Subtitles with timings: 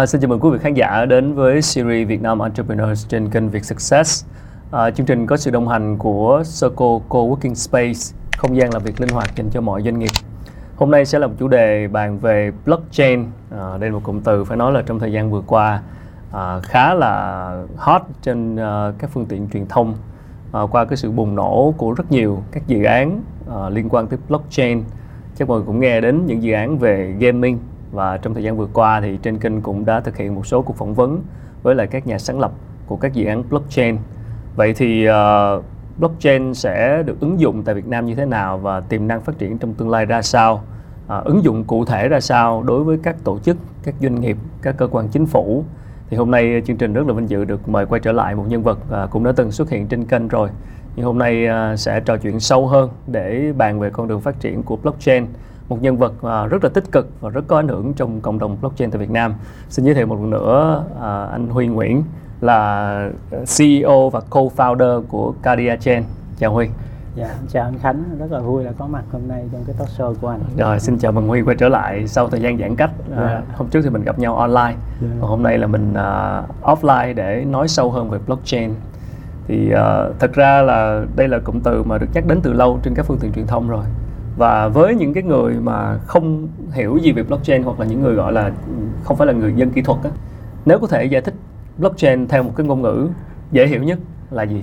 [0.00, 3.30] À, xin chào mừng quý vị khán giả đến với series Việt Nam Entrepreneurs trên
[3.30, 4.26] kênh Việt Success.
[4.70, 9.00] À, chương trình có sự đồng hành của Circle Co-working Space, không gian làm việc
[9.00, 10.10] linh hoạt dành cho mọi doanh nghiệp.
[10.76, 13.24] Hôm nay sẽ là một chủ đề bàn về blockchain.
[13.50, 15.82] À, đây là một cụm từ phải nói là trong thời gian vừa qua
[16.32, 19.94] à, khá là hot trên à, các phương tiện truyền thông
[20.52, 23.20] à, qua cái sự bùng nổ của rất nhiều các dự án
[23.50, 24.82] à, liên quan tới blockchain.
[25.36, 27.58] Chắc mọi người cũng nghe đến những dự án về gaming
[27.92, 30.62] và trong thời gian vừa qua thì trên kênh cũng đã thực hiện một số
[30.62, 31.22] cuộc phỏng vấn
[31.62, 32.52] với lại các nhà sáng lập
[32.86, 33.96] của các dự án blockchain.
[34.56, 35.64] Vậy thì uh,
[35.98, 39.38] blockchain sẽ được ứng dụng tại Việt Nam như thế nào và tiềm năng phát
[39.38, 40.62] triển trong tương lai ra sao?
[41.18, 44.36] Uh, ứng dụng cụ thể ra sao đối với các tổ chức, các doanh nghiệp,
[44.62, 45.64] các cơ quan chính phủ?
[46.10, 48.44] Thì hôm nay chương trình rất là vinh dự được mời quay trở lại một
[48.48, 50.48] nhân vật uh, cũng đã từng xuất hiện trên kênh rồi.
[50.96, 54.40] Nhưng hôm nay uh, sẽ trò chuyện sâu hơn để bàn về con đường phát
[54.40, 55.26] triển của blockchain
[55.70, 58.38] một nhân vật à, rất là tích cực và rất có ảnh hưởng trong cộng
[58.38, 59.34] đồng blockchain tại Việt Nam.
[59.68, 62.02] Xin giới thiệu một lần nữa à, anh Huy Nguyễn
[62.40, 63.10] là
[63.58, 66.02] CEO và co-founder của Cardia Chain.
[66.38, 66.68] Chào Huy.
[67.16, 69.88] Dạ, chào anh Khánh, rất là vui là có mặt hôm nay trong cái talk
[69.88, 70.40] show của anh.
[70.56, 72.90] Rồi, xin chào mừng Huy quay trở lại sau thời gian giãn cách.
[73.16, 73.42] À, dạ.
[73.56, 75.08] hôm trước thì mình gặp nhau online, dạ.
[75.20, 78.74] còn hôm nay là mình uh, offline để nói sâu hơn về blockchain.
[79.48, 82.78] Thì uh, thật ra là đây là cụm từ mà được nhắc đến từ lâu
[82.82, 83.84] trên các phương tiện truyền thông rồi
[84.40, 88.14] và với những cái người mà không hiểu gì về blockchain hoặc là những người
[88.14, 88.50] gọi là
[89.04, 90.10] không phải là người dân kỹ thuật á
[90.64, 91.34] nếu có thể giải thích
[91.78, 93.08] blockchain theo một cái ngôn ngữ
[93.52, 93.98] dễ hiểu nhất
[94.30, 94.62] là gì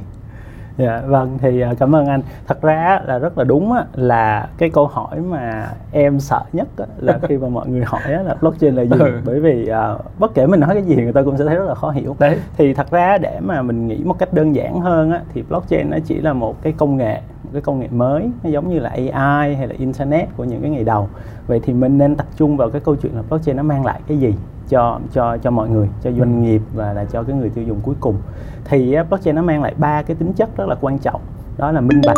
[0.77, 2.21] Dạ vâng thì à, cảm ơn anh.
[2.47, 6.67] Thật ra là rất là đúng á, là cái câu hỏi mà em sợ nhất
[6.77, 9.21] á, là khi mà mọi người hỏi á, là blockchain là gì ừ.
[9.25, 11.65] bởi vì uh, bất kể mình nói cái gì người ta cũng sẽ thấy rất
[11.67, 12.15] là khó hiểu.
[12.19, 12.37] Đấy.
[12.57, 15.89] Thì thật ra để mà mình nghĩ một cách đơn giản hơn á, thì blockchain
[15.89, 17.21] nó chỉ là một cái công nghệ
[17.53, 20.71] cái công nghệ mới nó giống như là AI hay là internet của những cái
[20.71, 21.09] ngày đầu.
[21.47, 24.01] Vậy thì mình nên tập trung vào cái câu chuyện là blockchain nó mang lại
[24.07, 24.33] cái gì
[24.69, 27.79] cho cho cho mọi người cho doanh nghiệp và là cho cái người tiêu dùng
[27.83, 28.15] cuối cùng.
[28.65, 31.21] Thì blockchain nó mang lại ba cái tính chất rất là quan trọng.
[31.57, 32.17] Đó là minh bạch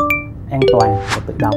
[0.51, 1.55] an toàn và tự động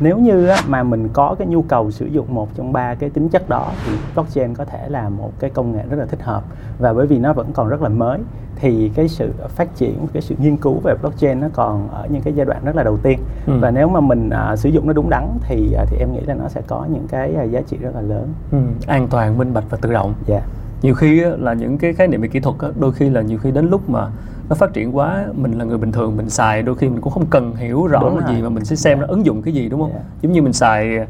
[0.00, 3.28] nếu như mà mình có cái nhu cầu sử dụng một trong ba cái tính
[3.28, 6.44] chất đó thì blockchain có thể là một cái công nghệ rất là thích hợp
[6.78, 8.18] và bởi vì nó vẫn còn rất là mới
[8.56, 12.22] thì cái sự phát triển cái sự nghiên cứu về blockchain nó còn ở những
[12.22, 13.52] cái giai đoạn rất là đầu tiên ừ.
[13.60, 16.20] và nếu mà mình uh, sử dụng nó đúng đắn thì uh, thì em nghĩ
[16.20, 18.58] là nó sẽ có những cái uh, giá trị rất là lớn ừ.
[18.86, 20.48] an toàn minh bạch và tự động dạ yeah.
[20.82, 23.50] nhiều khi là những cái khái niệm về kỹ thuật đôi khi là nhiều khi
[23.50, 24.08] đến lúc mà
[24.48, 27.12] nó phát triển quá mình là người bình thường mình xài đôi khi mình cũng
[27.12, 28.36] không cần hiểu rõ đúng là rồi.
[28.36, 29.08] gì mà mình sẽ xem yeah.
[29.08, 30.04] nó ứng dụng cái gì đúng không yeah.
[30.22, 31.06] giống như mình xài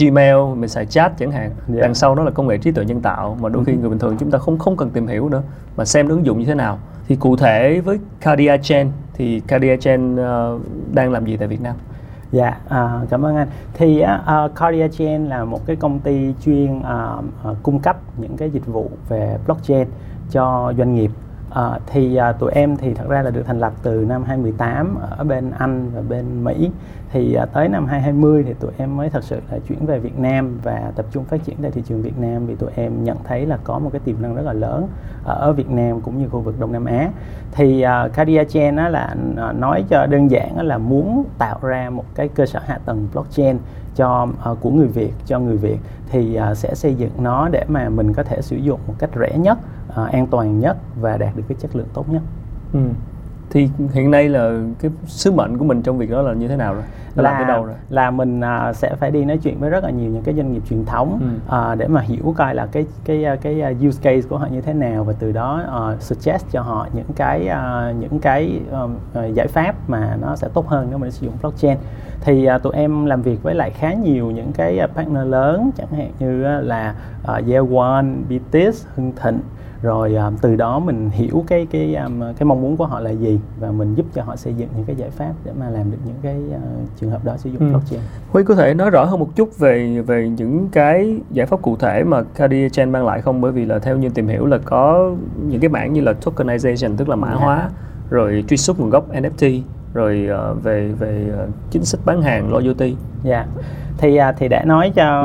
[0.00, 1.80] Gmail mình xài chat chẳng hạn yeah.
[1.80, 3.78] đằng sau đó là công nghệ trí tuệ nhân tạo mà đôi khi ừ.
[3.78, 5.42] người bình thường chúng ta không không cần tìm hiểu nữa
[5.76, 9.40] mà xem nó ứng dụng như thế nào thì cụ thể với Cardia Chain thì
[9.40, 10.60] Cardia Chain uh,
[10.92, 11.76] đang làm gì tại Việt Nam?
[12.32, 13.48] Dạ, uh, cảm ơn anh.
[13.74, 16.84] Thì uh, Cardia Chain là một cái công ty chuyên uh,
[17.50, 19.88] uh, cung cấp những cái dịch vụ về blockchain
[20.30, 21.10] cho doanh nghiệp
[21.54, 24.98] À, thì à, tụi em thì thật ra là được thành lập từ năm 2018
[25.10, 26.70] ở bên Anh và bên Mỹ.
[27.12, 30.18] Thì à, tới năm 2020 thì tụi em mới thật sự là chuyển về Việt
[30.18, 33.16] Nam và tập trung phát triển tại thị trường Việt Nam vì tụi em nhận
[33.24, 34.88] thấy là có một cái tiềm năng rất là lớn
[35.24, 37.10] ở Việt Nam cũng như khu vực Đông Nam Á.
[37.52, 41.90] Thì à, Cardia Chain á, là à, nói cho đơn giản là muốn tạo ra
[41.90, 43.58] một cái cơ sở hạ tầng blockchain
[43.96, 45.78] cho uh, của người Việt cho người Việt
[46.10, 49.10] thì uh, sẽ xây dựng nó để mà mình có thể sử dụng một cách
[49.20, 49.58] rẻ nhất
[50.02, 52.22] uh, an toàn nhất và đạt được cái chất lượng tốt nhất.
[52.72, 52.80] Ừ.
[53.50, 56.56] Thì hiện nay là cái sứ mệnh của mình trong việc đó là như thế
[56.56, 56.82] nào rồi?
[57.14, 57.74] Đã là làm tới đâu rồi?
[57.88, 60.52] Là mình uh, sẽ phải đi nói chuyện với rất là nhiều những cái doanh
[60.52, 61.56] nghiệp truyền thống ừ.
[61.72, 64.74] uh, để mà hiểu coi là cái cái cái use case của họ như thế
[64.74, 65.62] nào và từ đó
[65.94, 70.48] uh, suggest cho họ những cái uh, những cái uh, giải pháp mà nó sẽ
[70.54, 71.78] tốt hơn nếu mình sử dụng blockchain
[72.20, 75.92] thì uh, tụi em làm việc với lại khá nhiều những cái partner lớn chẳng
[75.96, 79.40] hạn như uh, là uh, Year One, Bitis, Hưng Thịnh
[79.84, 83.10] rồi um, từ đó mình hiểu cái cái um, cái mong muốn của họ là
[83.10, 85.90] gì và mình giúp cho họ xây dựng những cái giải pháp để mà làm
[85.90, 87.70] được những cái uh, trường hợp đó sử dụng ừ.
[87.70, 88.00] blockchain.
[88.30, 91.76] Huy có thể nói rõ hơn một chút về về những cái giải pháp cụ
[91.76, 93.40] thể mà Cardia Chain mang lại không?
[93.40, 95.12] Bởi vì là theo như tìm hiểu là có
[95.48, 97.40] những cái mảng như là tokenization tức là mã yeah.
[97.40, 97.44] Dạ.
[97.44, 97.70] hóa,
[98.10, 99.60] rồi truy xuất nguồn gốc NFT,
[99.94, 102.96] rồi uh, về về uh, chính sách bán hàng loyalty.
[103.22, 103.36] Dạ.
[103.36, 103.48] Yeah
[103.98, 105.22] thì à, thì để nói cho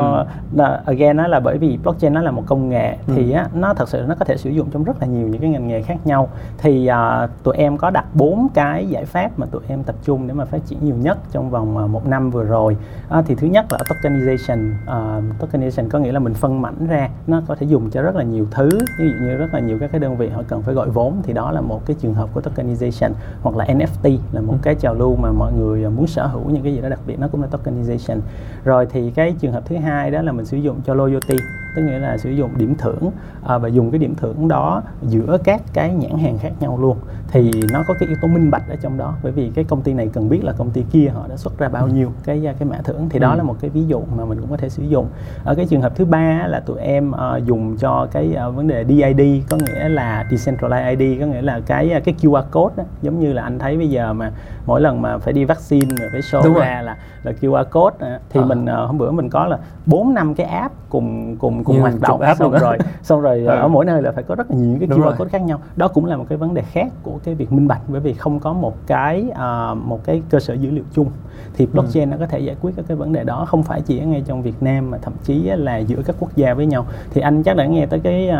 [0.56, 0.64] ừ.
[0.86, 3.12] again nó là bởi vì blockchain nó là một công nghệ ừ.
[3.16, 5.40] thì á, nó thật sự nó có thể sử dụng trong rất là nhiều những
[5.40, 6.28] cái ngành nghề khác nhau
[6.58, 10.26] thì à, tụi em có đặt bốn cái giải pháp mà tụi em tập trung
[10.26, 12.76] để mà phát triển nhiều nhất trong vòng à, một năm vừa rồi
[13.08, 17.08] à, thì thứ nhất là tokenization uh, tokenization có nghĩa là mình phân mảnh ra
[17.26, 18.68] nó có thể dùng cho rất là nhiều thứ
[18.98, 21.14] ví dụ như rất là nhiều các cái đơn vị họ cần phải gọi vốn
[21.22, 23.10] thì đó là một cái trường hợp của tokenization
[23.42, 24.58] hoặc là NFT là một ừ.
[24.62, 27.20] cái trào lưu mà mọi người muốn sở hữu những cái gì đó đặc biệt
[27.20, 28.18] nó cũng là tokenization
[28.64, 31.36] rồi thì cái trường hợp thứ hai đó là mình sử dụng cho loyalty
[31.76, 33.10] tức nghĩa là sử dụng điểm thưởng
[33.46, 36.96] à, và dùng cái điểm thưởng đó giữa các cái nhãn hàng khác nhau luôn
[37.32, 39.82] thì nó có cái yếu tố minh bạch ở trong đó bởi vì cái công
[39.82, 42.40] ty này cần biết là công ty kia họ đã xuất ra bao nhiêu cái
[42.58, 43.36] cái mã thưởng thì đó ừ.
[43.36, 45.06] là một cái ví dụ mà mình cũng có thể sử dụng
[45.44, 48.68] ở cái trường hợp thứ ba là tụi em uh, dùng cho cái uh, vấn
[48.68, 52.84] đề DID có nghĩa là decentralized ID có nghĩa là cái cái QR code đó,
[53.02, 54.32] giống như là anh thấy bây giờ mà
[54.66, 56.84] mỗi lần mà phải đi vaccine rồi phải show Đúng ra rồi.
[56.84, 58.44] là là QR code thì à.
[58.44, 62.00] mình uh, hôm bữa mình có là bốn năm cái app cùng cùng cùng hoạt
[62.00, 63.46] động app xong rồi xong rồi ừ.
[63.46, 65.88] ở mỗi nơi là phải có rất là nhiều cái QR code khác nhau đó
[65.88, 68.40] cũng là một cái vấn đề khác của cái việc minh bạch bởi vì không
[68.40, 71.10] có một cái uh, một cái cơ sở dữ liệu chung
[71.54, 71.70] thì ừ.
[71.72, 72.12] blockchain ừ.
[72.12, 74.22] nó có thể giải quyết các cái vấn đề đó không phải chỉ ở ngay
[74.26, 77.42] trong Việt Nam mà thậm chí là giữa các quốc gia với nhau thì anh
[77.42, 78.30] chắc đã nghe tới cái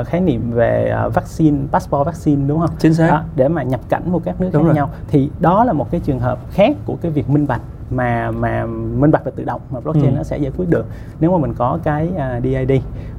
[0.00, 3.62] uh, khái niệm về uh, vaccine passport vaccine đúng không chính xác đó, để mà
[3.62, 4.74] nhập cảnh vào các nước đúng khác rồi.
[4.74, 7.60] nhau thì đó là một cái trường hợp khác của cái việc minh bạch
[7.90, 10.16] mà mà minh bạch và tự động mà blockchain ừ.
[10.16, 10.86] nó sẽ giải quyết được
[11.20, 12.72] nếu mà mình có cái uh, à, DID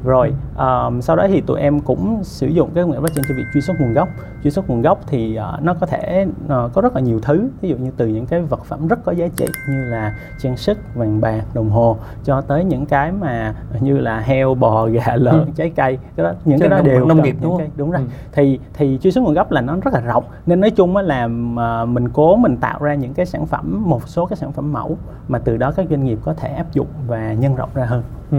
[0.03, 3.35] rồi um, sau đó thì tụi em cũng sử dụng cái công nghệ blockchain cho
[3.35, 4.09] việc truy xuất nguồn gốc
[4.43, 7.49] truy xuất nguồn gốc thì uh, nó có thể uh, có rất là nhiều thứ
[7.61, 10.57] ví dụ như từ những cái vật phẩm rất có giá trị như là trang
[10.57, 15.15] sức vàng bạc đồng hồ cho tới những cái mà như là heo bò gà
[15.15, 15.45] lợn ừ.
[15.55, 17.59] trái cây cái đó những cái đó đều nông nghiệp đúng không?
[17.59, 18.07] Cái, đúng rồi ừ.
[18.31, 21.25] thì thì truy xuất nguồn gốc là nó rất là rộng nên nói chung là
[21.25, 24.58] uh, mình cố mình tạo ra những cái sản phẩm một số cái sản phẩm
[24.61, 24.97] mẫu
[25.27, 28.03] mà từ đó các doanh nghiệp có thể áp dụng và nhân rộng ra hơn
[28.31, 28.37] ừ.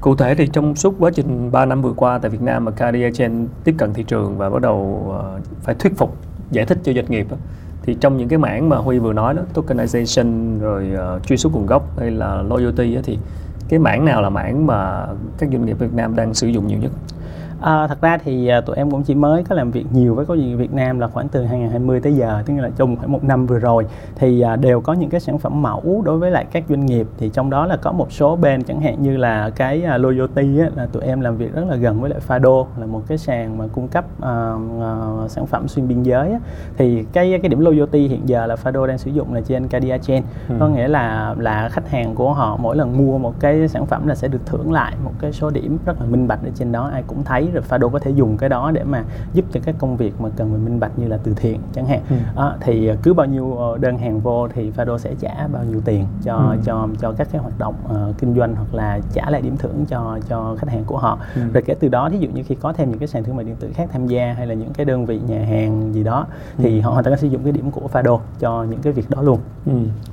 [0.00, 2.70] Cụ thể thì trong suốt quá trình 3 năm vừa qua tại Việt Nam mà
[2.70, 3.10] Cardia
[3.64, 6.16] tiếp cận thị trường và bắt đầu ờ, phải thuyết phục
[6.50, 7.26] giải thích cho doanh nghiệp
[7.82, 11.52] thì trong những cái mảng mà Huy vừa nói đó tokenization rồi uh, truy xuất
[11.52, 13.18] nguồn gốc hay là loyalty đó, thì
[13.68, 15.06] cái mảng nào là mảng mà
[15.38, 16.92] các doanh nghiệp Việt Nam đang sử dụng nhiều nhất?
[17.62, 20.26] À, thật ra thì à, tụi em cũng chỉ mới có làm việc nhiều với
[20.26, 23.24] câu chuyện Việt Nam là khoảng từ 2020 tới giờ tức là trong khoảng một
[23.24, 26.46] năm vừa rồi thì à, đều có những cái sản phẩm mẫu đối với lại
[26.52, 29.50] các doanh nghiệp thì trong đó là có một số bên chẳng hạn như là
[29.50, 32.86] cái loyalty á, là tụi em làm việc rất là gần với lại Fado là
[32.86, 34.24] một cái sàn mà cung cấp uh,
[35.24, 36.38] uh, sản phẩm xuyên biên giới á.
[36.76, 39.98] thì cái cái điểm loyalty hiện giờ là Fado đang sử dụng là trên Cadia
[39.98, 40.54] Chain ừ.
[40.60, 44.06] có nghĩa là là khách hàng của họ mỗi lần mua một cái sản phẩm
[44.06, 46.72] là sẽ được thưởng lại một cái số điểm rất là minh bạch ở trên
[46.72, 49.60] đó ai cũng thấy rồi Fado có thể dùng cái đó để mà giúp cho
[49.64, 52.16] các công việc mà cần phải minh bạch như là từ thiện chẳng hạn ừ.
[52.36, 55.80] à, thì cứ bao nhiêu ờ, đơn hàng vô thì Fado sẽ trả bao nhiêu
[55.84, 56.56] tiền cho ừ.
[56.64, 59.84] cho cho các cái hoạt động uh, kinh doanh hoặc là trả lại điểm thưởng
[59.88, 61.40] cho cho khách hàng của họ ừ.
[61.52, 63.44] rồi kể từ đó thí dụ như khi có thêm những cái sàn thương mại
[63.44, 66.26] điện tử khác tham gia hay là những cái đơn vị nhà hàng gì đó
[66.58, 66.62] ừ.
[66.62, 69.22] thì họ hoàn toàn sử dụng cái điểm của Fado cho những cái việc đó
[69.22, 69.72] luôn ừ.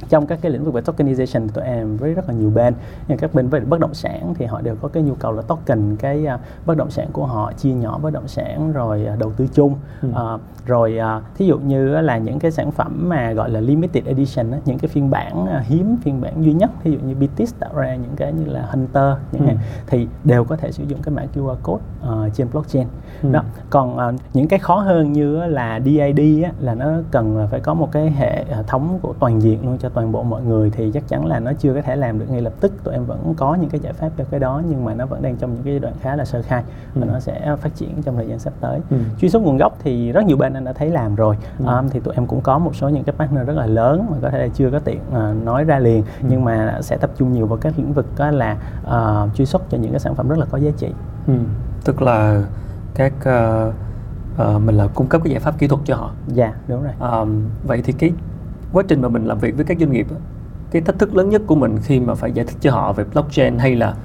[0.10, 2.74] trong các cái lĩnh vực về tokenization tụi em với rất là nhiều bên
[3.08, 5.42] nhưng các bên về bất động sản thì họ đều có cái nhu cầu là
[5.42, 9.16] token cái uh, bất động sản của họ chia nhỏ bất động sản rồi à,
[9.20, 10.10] đầu tư chung ừ.
[10.16, 14.06] à, rồi à, thí dụ như là những cái sản phẩm mà gọi là limited
[14.06, 17.54] edition những cái phiên bản à, hiếm phiên bản duy nhất thí dụ như BTS
[17.60, 19.54] tạo ra những cái như là Hunter những ừ.
[19.88, 22.88] thì đều có thể sử dụng cái mã QR code uh, trên blockchain
[23.24, 23.32] ừ.
[23.32, 27.60] đó còn uh, những cái khó hơn như là DID á, là nó cần phải
[27.60, 30.92] có một cái hệ thống của toàn diện luôn cho toàn bộ mọi người thì
[30.94, 33.34] chắc chắn là nó chưa có thể làm được ngay lập tức tụi em vẫn
[33.38, 35.64] có những cái giải pháp cho cái đó nhưng mà nó vẫn đang trong những
[35.64, 36.64] cái giai đoạn khá là sơ khai
[36.96, 37.02] ừ.
[37.14, 38.98] Nó sẽ phát triển trong thời gian sắp tới ừ.
[39.22, 41.66] truy xuất nguồn gốc thì rất nhiều bên anh đã thấy làm rồi ừ.
[41.66, 44.18] um, thì tụi em cũng có một số những cái partner rất là lớn mà
[44.22, 46.28] có thể là chưa có tiện uh, nói ra liền ừ.
[46.30, 49.62] nhưng mà sẽ tập trung nhiều vào các lĩnh vực đó là uh, truy xuất
[49.70, 50.90] cho những cái sản phẩm rất là có giá trị
[51.28, 51.34] ừ.
[51.86, 52.44] tức là
[52.96, 53.74] các uh,
[54.42, 56.94] uh, mình là cung cấp cái giải pháp kỹ thuật cho họ dạ đúng rồi
[57.12, 58.12] um, vậy thì cái
[58.74, 60.08] quá trình mà mình làm việc với các doanh nghiệp
[60.72, 63.04] cái thách thức lớn nhất của mình khi mà phải giải thích cho họ về
[63.04, 63.96] blockchain hay là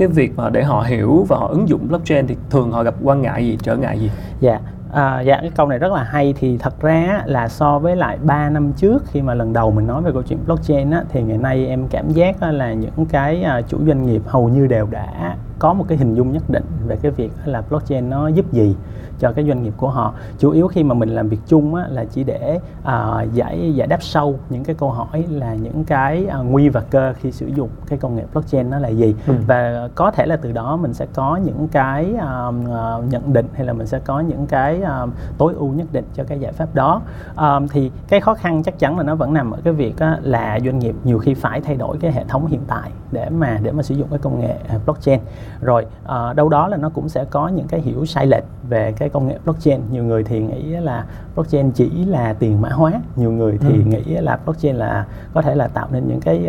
[0.00, 2.94] cái việc mà để họ hiểu và họ ứng dụng blockchain thì thường họ gặp
[3.02, 4.10] quan ngại gì trở ngại gì?
[4.40, 4.60] Dạ
[4.92, 6.34] À, dạ cái câu này rất là hay.
[6.38, 9.86] Thì thật ra là so với lại 3 năm trước khi mà lần đầu mình
[9.86, 13.42] nói về câu chuyện blockchain á, thì ngày nay em cảm giác là những cái
[13.42, 16.64] à, chủ doanh nghiệp hầu như đều đã có một cái hình dung nhất định
[16.86, 18.76] về cái việc là blockchain nó giúp gì
[19.18, 20.14] cho cái doanh nghiệp của họ.
[20.38, 23.86] Chủ yếu khi mà mình làm việc chung á, là chỉ để uh, giải giải
[23.86, 27.46] đáp sâu những cái câu hỏi là những cái uh, nguy và cơ khi sử
[27.46, 29.14] dụng cái công nghệ blockchain nó là gì.
[29.26, 29.34] Ừ.
[29.46, 33.46] và có thể là từ đó mình sẽ có những cái uh, uh, nhận định
[33.54, 36.52] hay là mình sẽ có những cái uh, tối ưu nhất định cho cái giải
[36.52, 37.02] pháp đó.
[37.32, 40.18] Uh, thì cái khó khăn chắc chắn là nó vẫn nằm ở cái việc á,
[40.22, 43.58] là doanh nghiệp nhiều khi phải thay đổi cái hệ thống hiện tại để mà
[43.62, 45.20] để mà sử dụng cái công nghệ blockchain
[45.60, 48.92] rồi à, đâu đó là nó cũng sẽ có những cái hiểu sai lệch về
[48.98, 49.80] cái công nghệ blockchain.
[49.90, 51.04] Nhiều người thì nghĩ là
[51.34, 52.92] blockchain chỉ là tiền mã hóa.
[53.16, 53.82] Nhiều người thì ừ.
[53.84, 56.48] nghĩ là blockchain là có thể là tạo nên những cái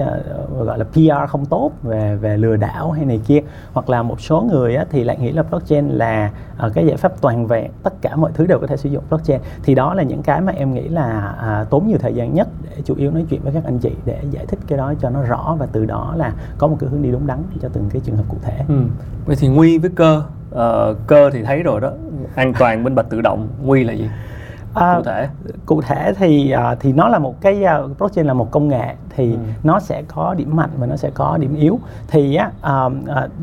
[0.59, 3.39] uh, gọi là PR không tốt về về lừa đảo hay này kia.
[3.73, 6.31] Hoặc là một số người á, thì lại nghĩ là blockchain là
[6.65, 9.03] uh, cái giải pháp toàn vẹn tất cả mọi thứ đều có thể sử dụng
[9.09, 9.41] blockchain.
[9.63, 12.47] Thì đó là những cái mà em nghĩ là uh, tốn nhiều thời gian nhất
[12.69, 15.09] để chủ yếu nói chuyện với các anh chị để giải thích cái đó cho
[15.09, 15.55] nó rõ.
[15.59, 18.17] Và từ đó là có một cái hướng đi đúng đắn cho từng cái trường
[18.17, 18.63] hợp cụ thể.
[18.67, 18.75] Ừ.
[19.25, 21.91] Vậy thì nguy với cơ uh, cơ thì thấy rồi đó.
[22.35, 23.47] An toàn minh bạch tự động.
[23.63, 24.09] Nguy là gì
[24.73, 25.27] à, cụ thể
[25.65, 28.95] cụ thể thì uh, thì nó là một cái uh, blockchain là một công nghệ
[29.09, 29.39] thì ừ.
[29.63, 32.51] nó sẽ có điểm mạnh và nó sẽ có điểm yếu thì á
[32.85, 32.93] uh,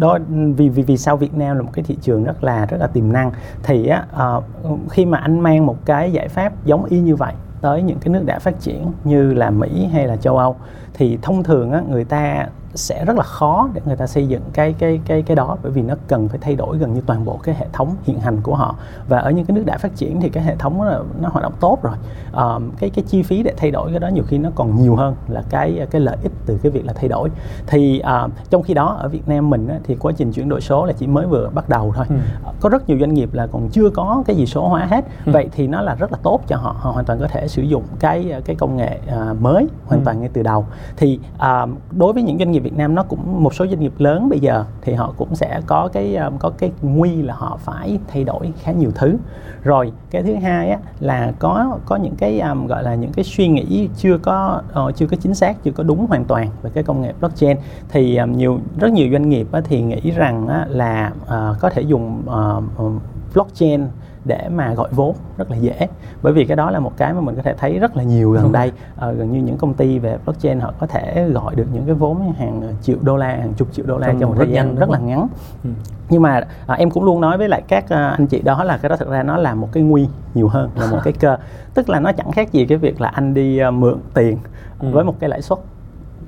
[0.05, 0.21] uh,
[0.57, 2.87] vì vì vì sao Việt Nam là một cái thị trường rất là rất là
[2.87, 3.33] tiềm năng
[3.63, 4.05] thì á
[4.37, 4.45] uh,
[4.91, 8.13] khi mà anh mang một cái giải pháp giống y như vậy tới những cái
[8.13, 10.57] nước đã phát triển như là Mỹ hay là châu Âu
[10.95, 14.43] thì thông thường á, người ta sẽ rất là khó để người ta xây dựng
[14.53, 17.25] cái cái cái cái đó bởi vì nó cần phải thay đổi gần như toàn
[17.25, 18.75] bộ cái hệ thống hiện hành của họ.
[19.09, 21.43] Và ở những cái nước đã phát triển thì cái hệ thống nó, nó hoạt
[21.43, 21.95] động tốt rồi.
[22.33, 24.97] Um, cái cái chi phí để thay đổi cái đó nhiều khi nó còn nhiều
[24.97, 27.29] hơn là cái cái lợi ích từ cái việc là thay đổi.
[27.67, 30.61] Thì uh, trong khi đó ở Việt Nam mình á, thì quá trình chuyển đổi
[30.61, 32.07] số là chỉ mới vừa bắt đầu thôi.
[32.09, 32.15] Ừ.
[32.61, 35.05] có rất nhiều doanh nghiệp là còn chưa có cái gì số hóa hết.
[35.27, 35.33] Ừ.
[35.33, 36.77] vậy thì nó là rất là tốt cho họ.
[36.79, 40.05] Họ hoàn toàn có thể sử dụng cái cái công nghệ uh, mới hoàn ừ.
[40.05, 40.67] toàn ngay từ đầu.
[40.97, 43.93] Thì uh, đối với những doanh nghiệp Việt Nam nó cũng một số doanh nghiệp
[43.99, 47.59] lớn bây giờ thì họ cũng sẽ có cái ờ, có cái nguy là họ
[47.65, 49.17] phải thay đổi khá nhiều thứ.
[49.63, 53.25] Rồi cái thứ hai á, là có có những cái um, gọi là những cái
[53.25, 56.71] suy nghĩ chưa có uh, chưa có chính xác chưa có đúng hoàn toàn về
[56.75, 57.57] cái công nghệ blockchain.
[57.89, 61.71] Thì um, nhiều rất nhiều doanh nghiệp á, thì nghĩ rằng á, là uh, có
[61.71, 62.93] thể dùng uh,
[63.35, 63.87] blockchain
[64.29, 65.89] để mà gọi vốn rất là dễ.
[66.23, 68.31] Bởi vì cái đó là một cái mà mình có thể thấy rất là nhiều
[68.31, 68.73] gần đây.
[68.97, 71.95] À, gần như những công ty về blockchain họ có thể gọi được những cái
[71.95, 74.91] vốn hàng triệu đô la hàng chục triệu đô la trong, một thời gian rất
[74.91, 75.29] là ngắn.
[75.65, 75.71] Ừ.
[76.09, 78.77] nhưng mà à, em cũng luôn nói với lại các à, anh chị đó là
[78.77, 81.37] cái đó thực ra nó là một cái nguy nhiều hơn là một cái cơ.
[81.75, 84.39] Tức là nó chẳng khác gì cái việc là anh đi uh, mượn tiền
[84.81, 84.89] ừ.
[84.93, 85.59] với một cái lãi suất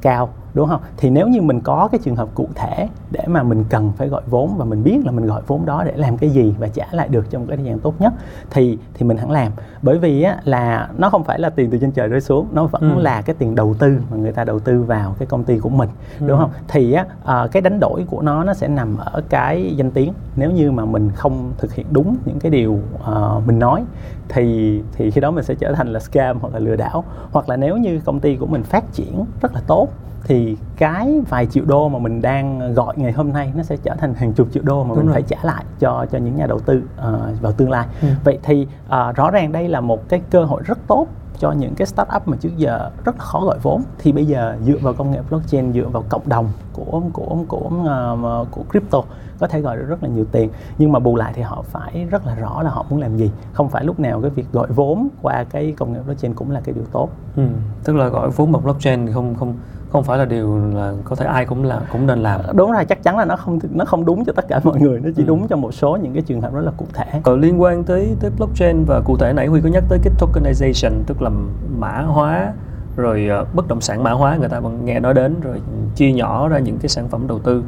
[0.03, 0.81] cao đúng không?
[0.97, 4.09] Thì nếu như mình có cái trường hợp cụ thể để mà mình cần phải
[4.09, 6.69] gọi vốn và mình biết là mình gọi vốn đó để làm cái gì và
[6.69, 8.13] trả lại được trong cái thời gian tốt nhất
[8.51, 9.53] thì thì mình hẳn làm.
[9.83, 12.67] Bởi vì á, là nó không phải là tiền từ trên trời rơi xuống nó
[12.67, 13.03] vẫn ừ.
[13.03, 15.69] là cái tiền đầu tư mà người ta đầu tư vào cái công ty của
[15.69, 15.89] mình
[16.21, 16.29] ừ.
[16.29, 16.51] đúng không?
[16.69, 20.13] Thì á, à, cái đánh đổi của nó nó sẽ nằm ở cái danh tiếng.
[20.37, 23.85] Nếu như mà mình không thực hiện đúng những cái điều uh, mình nói
[24.29, 27.05] thì thì khi đó mình sẽ trở thành là scam hoặc là lừa đảo.
[27.33, 29.89] Hoặc là nếu như công ty của mình phát triển rất là tốt
[30.31, 33.95] thì cái vài triệu đô mà mình đang gọi ngày hôm nay nó sẽ trở
[33.95, 35.13] thành hàng chục triệu đô mà Đúng mình rồi.
[35.13, 38.09] phải trả lại cho cho những nhà đầu tư uh, vào tương lai ừ.
[38.25, 41.07] vậy thì uh, rõ ràng đây là một cái cơ hội rất tốt
[41.39, 44.57] cho những cái startup mà trước giờ rất là khó gọi vốn thì bây giờ
[44.65, 49.03] dựa vào công nghệ blockchain dựa vào cộng đồng của của của uh, của crypto
[49.39, 52.07] có thể gọi được rất là nhiều tiền nhưng mà bù lại thì họ phải
[52.11, 54.67] rất là rõ là họ muốn làm gì không phải lúc nào cái việc gọi
[54.69, 57.43] vốn qua cái công nghệ blockchain cũng là cái điều tốt ừ.
[57.85, 59.55] tức là gọi vốn bằng blockchain thì không không
[59.93, 62.41] không phải là điều là có thể ai cũng là cũng nên làm.
[62.55, 65.01] Đúng rồi chắc chắn là nó không nó không đúng cho tất cả mọi người
[65.01, 65.27] nó chỉ ừ.
[65.27, 67.21] đúng cho một số những cái trường hợp rất là cụ thể.
[67.23, 70.13] Còn liên quan tới tới blockchain và cụ thể nãy huy có nhắc tới cái
[70.19, 71.31] tokenization tức là
[71.79, 72.53] mã hóa
[72.97, 75.61] rồi uh, bất động sản mã hóa người ta vẫn nghe nói đến rồi
[75.95, 77.65] chia nhỏ ra những cái sản phẩm đầu tư.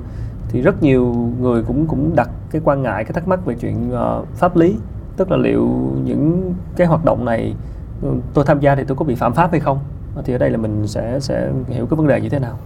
[0.49, 3.93] Thì rất nhiều người cũng cũng đặt cái quan ngại cái thắc mắc về chuyện
[3.93, 4.77] uh, pháp lý.
[5.17, 5.69] Tức là liệu
[6.05, 7.55] những cái hoạt động này
[8.03, 9.79] ừ, tôi tham gia thì tôi có bị phạm pháp hay không
[10.25, 12.59] thì ở đây là mình sẽ sẽ hiểu cái vấn đề như thế nào?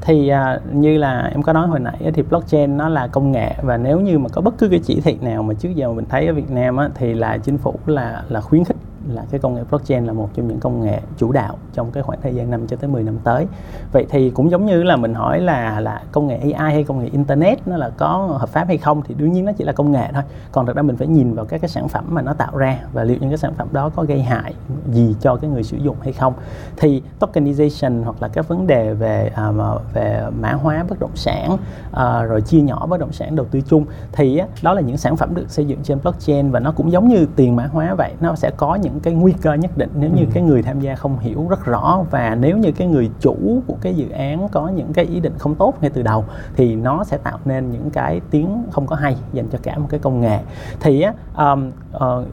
[0.00, 3.54] Thì à, như là em có nói hồi nãy thì blockchain nó là công nghệ
[3.62, 6.04] và nếu như mà có bất cứ cái chỉ thị nào mà trước giờ mình
[6.08, 8.76] thấy ở Việt Nam á, thì là chính phủ là là khuyến khích
[9.08, 12.02] là cái công nghệ blockchain là một trong những công nghệ chủ đạo trong cái
[12.02, 13.46] khoảng thời gian năm cho tới 10 năm tới.
[13.92, 16.98] Vậy thì cũng giống như là mình hỏi là là công nghệ AI hay công
[16.98, 19.72] nghệ internet nó là có hợp pháp hay không thì đương nhiên nó chỉ là
[19.72, 20.22] công nghệ thôi.
[20.52, 22.78] Còn thực ra mình phải nhìn vào các cái sản phẩm mà nó tạo ra
[22.92, 24.54] và liệu những cái sản phẩm đó có gây hại
[24.92, 26.32] gì cho cái người sử dụng hay không.
[26.76, 31.52] Thì tokenization hoặc là các vấn đề về uh, về mã hóa bất động sản
[31.52, 35.16] uh, rồi chia nhỏ bất động sản đầu tư chung thì đó là những sản
[35.16, 38.12] phẩm được xây dựng trên blockchain và nó cũng giống như tiền mã hóa vậy,
[38.20, 40.30] nó sẽ có những những cái nguy cơ nhất định nếu như ừ.
[40.34, 42.04] cái người tham gia không hiểu rất rõ.
[42.10, 45.32] Và nếu như cái người chủ của cái dự án có những cái ý định
[45.38, 46.24] không tốt ngay từ đầu
[46.56, 49.86] thì nó sẽ tạo nên những cái tiếng không có hay dành cho cả một
[49.90, 50.38] cái công nghệ.
[50.80, 52.26] Thì á um, uh,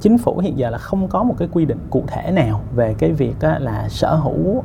[0.00, 2.94] chính phủ hiện giờ là không có một cái quy định cụ thể nào về
[2.98, 4.62] cái việc á, là sở hữu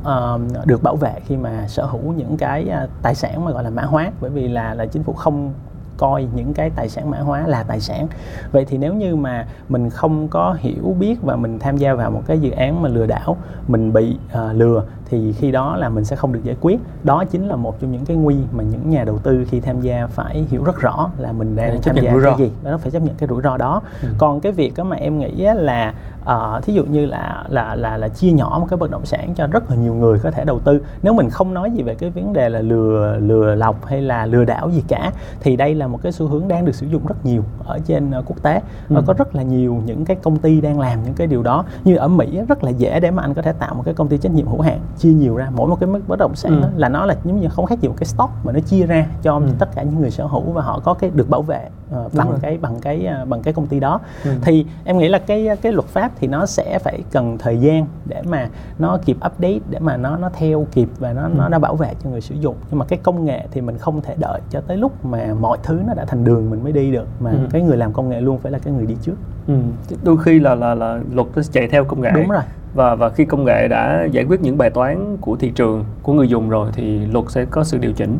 [0.64, 3.70] được bảo vệ khi mà sở hữu những cái uh, tài sản mà gọi là
[3.70, 4.10] mã hóa.
[4.20, 5.52] Bởi vì là là chính phủ không
[5.96, 8.08] coi những cái tài sản mã hóa là tài sản.
[8.52, 12.10] Vậy thì nếu như mà mình không có hiểu biết và mình tham gia vào
[12.10, 13.36] một cái dự án mà lừa đảo
[13.68, 16.80] mình bị uh, lừa thì khi đó là mình sẽ không được giải quyết.
[17.04, 19.80] Đó chính là một trong những cái nguy mà những nhà đầu tư khi tham
[19.80, 22.50] gia phải hiểu rất rõ là mình đang tham gia cái gì.
[22.64, 23.82] Nó phải chấp nhận cái rủi ro đó.
[24.02, 24.08] Ừ.
[24.18, 27.96] còn cái việc đó mà em nghĩ là uh, thí dụ như là là là
[27.96, 30.44] là chia nhỏ một cái bất động sản cho rất là nhiều người có thể
[30.44, 33.86] đầu tư nếu mình không nói gì về cái vấn đề là lừa lừa lọc
[33.86, 36.74] hay là lừa đảo gì cả thì đây là một cái xu hướng đang được
[36.74, 38.60] sử dụng rất nhiều ở trên uh, quốc tế.
[38.88, 39.02] Ừ.
[39.06, 41.64] có rất là nhiều những cái công ty đang làm những cái điều đó.
[41.84, 44.08] Như ở Mỹ rất là dễ để mà anh có thể tạo một cái công
[44.08, 46.68] ty trách nhiệm hữu hạn chia nhiều ra mỗi một cái bất động sản Ừ.
[46.76, 49.06] là nó là giống như không khác gì một cái stock mà nó chia ra
[49.22, 49.42] cho Ừ.
[49.58, 52.30] tất cả những người sở hữu và họ có cái được bảo vệ ờ, bằng
[52.30, 52.38] rồi.
[52.42, 54.30] cái bằng cái ờ, bằng cái công ty đó Ừ.
[54.42, 57.86] thì em nghĩ là cái cái luật pháp thì nó sẽ phải cần thời gian
[58.06, 58.48] để mà
[58.78, 61.48] nó kịp update để mà nó nó theo kịp và nó nó Ừ.
[61.50, 64.00] nó bảo vệ cho người sử dụng nhưng mà cái công nghệ thì mình không
[64.00, 66.92] thể đợi cho tới lúc mà mọi thứ nó đã thành đường mình mới đi
[66.92, 67.36] được mà Ừ.
[67.50, 69.14] cái người làm công nghệ luôn phải là cái người đi trước
[69.48, 69.54] Ừ.
[70.02, 72.42] đôi khi là là là luật nó chạy theo công nghệ đúng rồi
[72.76, 76.12] và và khi công nghệ đã giải quyết những bài toán của thị trường của
[76.12, 78.18] người dùng rồi thì luật sẽ có sự điều chỉnh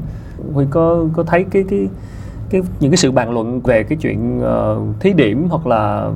[0.52, 1.88] huy có có thấy cái cái
[2.50, 6.10] cái những cái sự bàn luận về cái chuyện uh, thí điểm hoặc là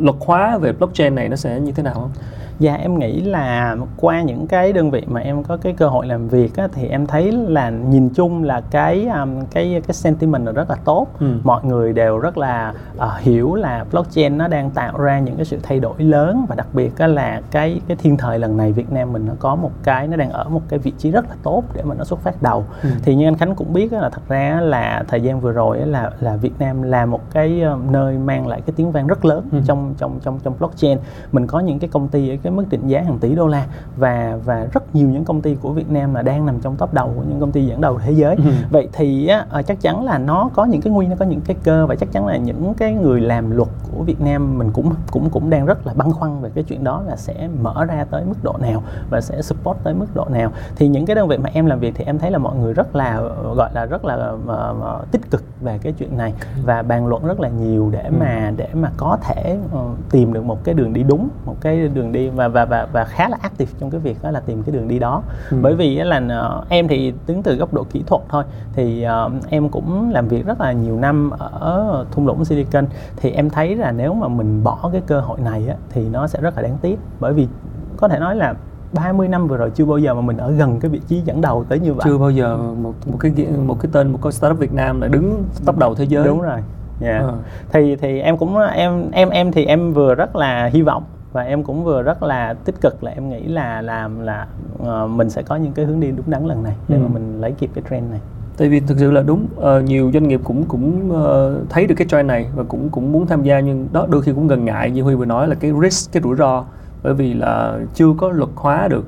[0.00, 2.10] luật hóa về blockchain này nó sẽ như thế nào không?
[2.58, 6.06] Dạ em nghĩ là qua những cái đơn vị mà em có cái cơ hội
[6.06, 10.44] làm việc á, thì em thấy là nhìn chung là cái um, cái cái sentiment
[10.44, 11.06] nó rất là tốt.
[11.20, 11.26] Ừ.
[11.44, 15.44] Mọi người đều rất là ờ, hiểu là blockchain nó đang tạo ra những cái
[15.44, 18.72] sự thay đổi lớn và đặc biệt á là cái cái thiên thời lần này
[18.72, 21.24] Việt Nam mình nó có một cái nó đang ở một cái vị trí rất
[21.28, 22.64] là tốt để mà nó xuất phát đầu.
[22.82, 22.88] Ừ.
[23.02, 25.52] Thì như anh Khánh cũng biết á, là thật ra á là thời gian vừa
[25.52, 28.92] rồi á là là Việt Nam là một cái ờ, nơi mang lại cái tiếng
[28.92, 29.58] vang rất lớn Ừ.
[29.66, 30.98] trong trong trong trong blockchain
[31.32, 33.66] mình có những cái công ty ở cái mức định giá hàng tỷ đô la
[33.96, 36.94] và và rất nhiều những công ty của Việt Nam là đang nằm trong top
[36.94, 38.42] đầu của những công ty dẫn đầu thế giới Ừ.
[38.70, 41.40] vậy thì á, ờ, chắc chắn là nó có những cái nguy nó có những
[41.40, 44.70] cái cơ và chắc chắn là những cái người làm luật của Việt Nam mình
[44.72, 47.84] cũng cũng cũng đang rất là băn khoăn về cái chuyện đó là sẽ mở
[47.84, 51.16] ra tới mức độ nào và sẽ support tới mức độ nào thì những cái
[51.16, 53.20] đơn vị mà em làm việc thì em thấy là mọi người rất là
[53.56, 54.14] gọi là rất là
[54.46, 58.12] ờ, tích cực về cái chuyện này và bàn luận rất là nhiều để Ừ.
[58.20, 61.88] mà để mà có thể ờ, tìm được một cái đường đi đúng một cái
[61.88, 64.62] đường đi và và và và khá là active trong cái việc đó là tìm
[64.62, 65.56] cái đường đi đó Ừ.
[65.62, 69.30] bởi vì là ờ, em thì đứng từ góc độ kỹ thuật thôi thì ờ,
[69.48, 71.30] em cũng làm việc rất là nhiều năm
[71.60, 72.84] ở thung lũng Silicon
[73.16, 76.26] thì em thấy là nếu mà mình bỏ cái cơ hội này á, thì nó
[76.26, 77.48] sẽ rất là đáng tiếc bởi vì
[77.96, 78.54] có thể nói là
[78.92, 81.40] 30 năm vừa rồi chưa bao giờ mà mình ở gần cái vị trí dẫn
[81.40, 83.32] đầu tới như vậy Chưa bao giờ một một cái
[83.66, 86.24] một cái tên một cái startup Việt Nam lại đứng top đầu thế giới.
[86.24, 86.60] đúng rồi
[87.00, 87.18] Dạ.
[87.18, 87.34] Ờ.
[87.72, 91.42] thì thì em cũng em em em thì em vừa rất là hy vọng và
[91.42, 94.46] em cũng vừa rất là tích cực là em nghĩ là làm là
[94.84, 97.02] ờ, mình sẽ có những cái hướng đi đúng đắn lần này để Ừ.
[97.02, 98.20] mà mình lấy kịp cái trend này
[98.56, 101.94] Tại vì thực sự là đúng ờ, nhiều doanh nghiệp cũng cũng ờ, thấy được
[101.98, 104.64] cái trend này và cũng cũng muốn tham gia nhưng đó đôi khi cũng ngần
[104.64, 106.64] ngại như Huy vừa nói là cái risk cái rủi ro
[107.02, 109.04] bởi vì là chưa có luật hóa được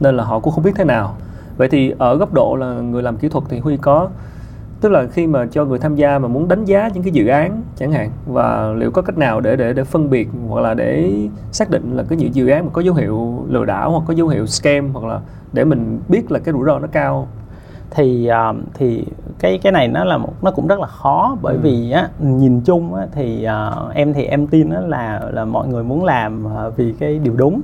[0.00, 1.14] nên là họ cũng không biết thế nào.
[1.56, 4.08] Vậy thì ở góc độ là người làm kỹ thuật thì Huy có
[4.82, 7.26] tức là khi mà cho người tham gia mà muốn đánh giá những cái dự
[7.26, 10.74] án chẳng hạn, và liệu có cách nào để để để phân biệt hoặc là
[10.74, 11.12] để
[11.52, 14.14] xác định là cái những dự án mà có dấu hiệu lừa đảo hoặc có
[14.14, 15.20] dấu hiệu scam hoặc là
[15.52, 17.28] để mình biết là cái rủi ro nó cao?
[17.90, 19.04] Thì à, thì
[19.42, 21.60] cái cái này nó là một nó cũng rất là khó bởi Ừ.
[21.62, 25.66] vì á nhìn chung á thì ờ, em thì em tin á là là mọi
[25.68, 27.60] người muốn làm ờ, vì cái điều đúng.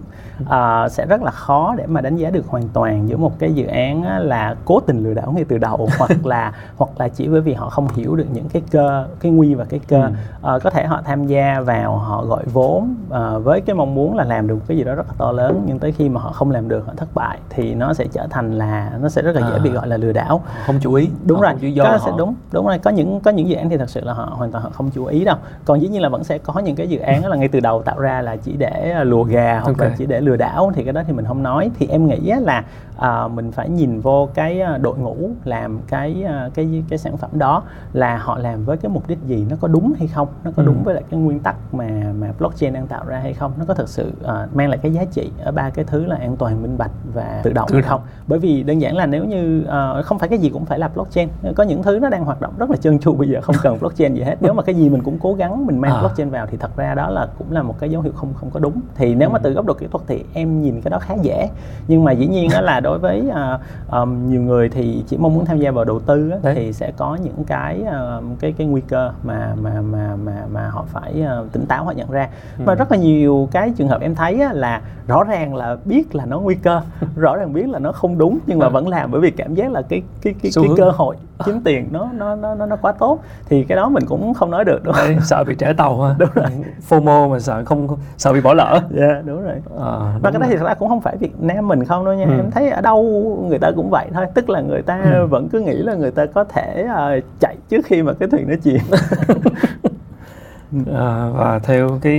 [0.46, 3.52] Ờ, sẽ rất là khó để mà đánh giá được hoàn toàn giữa một cái
[3.54, 7.08] dự án á, là cố tình lừa đảo ngay từ đầu hoặc là hoặc là
[7.08, 10.02] chỉ bởi vì họ không hiểu được những cái cơ cái nguy và cái cơ.
[10.02, 10.10] Ừ.
[10.42, 14.16] Ờ, có thể họ tham gia vào họ gọi vốn ờ, với cái mong muốn
[14.16, 16.32] là làm được cái gì đó rất là to lớn nhưng tới khi mà họ
[16.32, 19.36] không làm được họ thất bại thì nó sẽ trở thành là nó sẽ rất
[19.36, 19.60] là dễ À.
[19.64, 20.40] bị gọi là lừa đảo.
[20.66, 21.08] Không chú ý.
[21.26, 22.78] Đúng Họ rồi ý do có là sẽ họ- đúng đúng rồi.
[22.78, 24.90] Có những có những dự án thì thật sự là họ hoàn toàn họ không
[24.94, 25.36] chú ý đâu.
[25.64, 27.60] Còn dĩ nhiên là vẫn sẽ có những cái dự án đó là ngay từ
[27.60, 29.94] đầu tạo ra là chỉ để à, lùa gà hoặc là Ok.
[29.98, 31.70] chỉ để lừa đảo thì cái đó thì mình không nói.
[31.78, 32.64] Thì em nghĩ là
[32.98, 37.16] à, mình phải nhìn vô cái à, đội ngũ làm cái à, cái cái sản
[37.16, 40.28] phẩm đó là họ làm với cái mục đích gì nó có đúng hay không?
[40.44, 40.66] Nó có Ừ.
[40.66, 41.88] đúng với lại cái nguyên tắc mà
[42.20, 43.52] mà blockchain đang tạo ra hay không?
[43.58, 46.16] Nó có thực sự à, mang lại cái giá trị ở ba cái thứ là
[46.16, 48.00] an toàn minh bạch và tự động hay không?
[48.26, 50.88] Bởi vì đơn giản là nếu như ờ, không phải cái gì cũng phải là
[50.88, 51.28] blockchain
[51.58, 53.78] có những thứ nó đang hoạt động rất là trơn tru bây giờ không cần
[53.80, 56.00] blockchain gì hết nếu mà cái gì mình cũng cố gắng mình mang À.
[56.00, 58.50] blockchain vào thì thật ra đó là cũng là một cái dấu hiệu không không
[58.50, 59.40] có đúng thì nếu mà Ừ.
[59.42, 61.48] từ góc độ kỹ thuật thì em nhìn cái đó khá dễ
[61.88, 65.34] nhưng mà dĩ nhiên đó là đối với ờ, ờm, nhiều người thì chỉ mong
[65.34, 68.66] muốn tham gia vào đầu tư á, thì sẽ có những cái ờm, cái cái
[68.66, 72.28] nguy cơ mà mà mà mà mà họ phải ờ, tỉnh táo họ nhận ra
[72.64, 72.76] và Ừ.
[72.78, 76.24] rất là nhiều cái trường hợp em thấy á, là rõ ràng là biết là
[76.26, 76.80] nó nguy cơ
[77.16, 78.70] rõ ràng biết là nó không đúng nhưng mà Ừ.
[78.70, 81.88] vẫn làm bởi vì cảm giác là cái cái cái, cái cơ hội kiếm tiền
[81.90, 84.94] nó nó nó nó quá tốt thì cái đó mình cũng không nói được đúng
[84.94, 85.04] không?
[85.06, 86.44] Đấy, sợ bị trễ tàu ha Đúng rồi.
[86.88, 89.54] FOMO mà sợ không sợ bị bỏ lỡ Dạ đúng rồi.
[89.80, 92.04] à, Và đúng cái đó thì thật ra cũng không phải Việt Nam mình không
[92.04, 92.30] đâu nha Ừ.
[92.36, 93.02] Em thấy ở đâu
[93.48, 95.26] người ta cũng vậy thôi Tức là người ta Ừ.
[95.26, 98.48] vẫn cứ nghĩ là người ta có thể ờ, chạy trước khi mà cái thuyền
[98.48, 98.80] nó chìm
[100.94, 102.16] à, và theo cái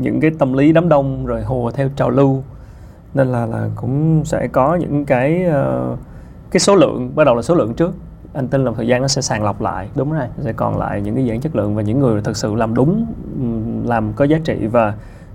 [0.00, 2.42] những cái tâm lý đám đông rồi hùa theo trào lưu
[3.14, 5.96] nên là là cũng sẽ có những cái ờ,
[6.50, 7.94] cái số lượng bắt đầu là số lượng trước
[8.32, 9.88] anh tin là thời gian nó sẽ sàng lọc lại.
[9.94, 10.26] Đúng rồi.
[10.40, 13.06] Sẽ còn lại những cái án chất lượng và những người thực sự làm đúng
[13.86, 14.94] làm có giá trị và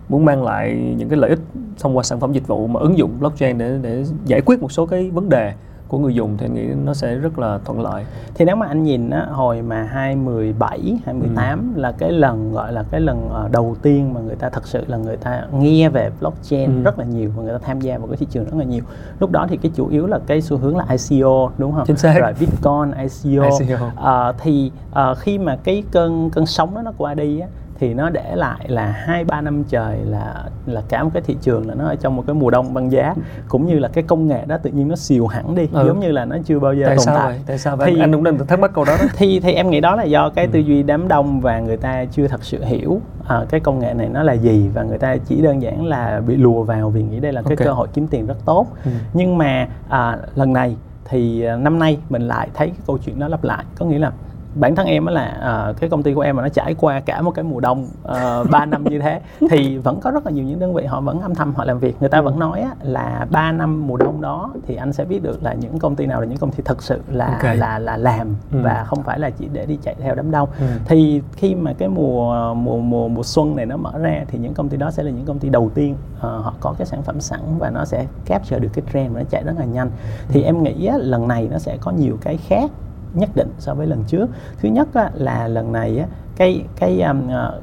[0.09, 1.39] muốn mang lại những cái lợi ích
[1.79, 4.71] thông qua sản phẩm dịch vụ mà ứng dụng blockchain để để giải quyết một
[4.71, 5.53] số cái vấn đề
[5.87, 8.03] của người dùng thì anh nghĩ nó sẽ rất là thuận lợi.
[8.33, 11.81] Thì nếu mà anh nhìn á, hồi mà 2017, 2018 ừ.
[11.81, 14.83] là cái lần gọi là cái lần uh, đầu tiên mà người ta thật sự
[14.87, 16.83] là người ta nghe về blockchain ừ.
[16.83, 18.83] rất là nhiều và người ta tham gia vào cái thị trường rất là nhiều.
[19.19, 21.85] Lúc đó thì cái chủ yếu là cái xu hướng là ICO đúng không?
[21.85, 22.19] Chính xác.
[22.19, 23.49] Rồi Bitcoin, ICO.
[23.59, 23.85] ICO.
[23.85, 27.47] Uh, thì uh, khi mà cái cơn cơn sóng đó nó qua đi á
[27.79, 31.37] thì nó để lại là hai ba năm trời là là cả một cái thị
[31.41, 33.15] trường là nó ở trong một cái mùa đông băng giá
[33.47, 35.87] cũng như là cái công nghệ đó tự nhiên nó xìu hẳn đi ừ.
[35.87, 37.41] giống như là nó chưa bao giờ tại tồn sao tại vậy?
[37.45, 37.91] tại sao vậy?
[37.93, 39.05] thì anh cũng đang thắc mắc câu đó, đó.
[39.17, 40.51] thì thì em nghĩ đó là do cái ừ.
[40.53, 43.93] tư duy đám đông và người ta chưa thật sự hiểu à, cái công nghệ
[43.93, 47.03] này nó là gì và người ta chỉ đơn giản là bị lùa vào vì
[47.03, 47.65] nghĩ đây là cái okay.
[47.65, 48.91] cơ hội kiếm tiền rất tốt ừ.
[49.13, 50.75] nhưng mà à, lần này
[51.09, 53.99] thì à, năm nay mình lại thấy cái câu chuyện đó lặp lại có nghĩa
[53.99, 54.11] là
[54.59, 57.21] bản thân em là uh, cái công ty của em mà nó trải qua cả
[57.21, 60.31] một cái mùa đông uh, ờ, 3 năm như thế thì vẫn có rất là
[60.31, 62.61] nhiều những đơn vị họ vẫn âm thầm họ làm việc người ta vẫn nói
[62.61, 65.95] á, là 3 năm mùa đông đó thì anh sẽ biết được là những công
[65.95, 67.57] ty nào là những công ty thật sự là okay.
[67.57, 68.59] là là làm ừ.
[68.61, 70.65] và không phải là chỉ để đi chạy theo đám đông ừ.
[70.85, 74.53] thì khi mà cái mùa mùa mùa mùa xuân này nó mở ra thì những
[74.53, 77.03] công ty đó sẽ là những công ty đầu tiên uh, họ có cái sản
[77.03, 79.89] phẩm sẵn và nó sẽ capture được cái trend và nó chạy rất là nhanh
[80.27, 80.45] thì ừ.
[80.45, 82.71] em nghĩ á, lần này nó sẽ có nhiều cái khác
[83.13, 84.27] nhất định so với lần trước.
[84.61, 87.61] Thứ nhất á, là lần này á, cái cái, um, ờ,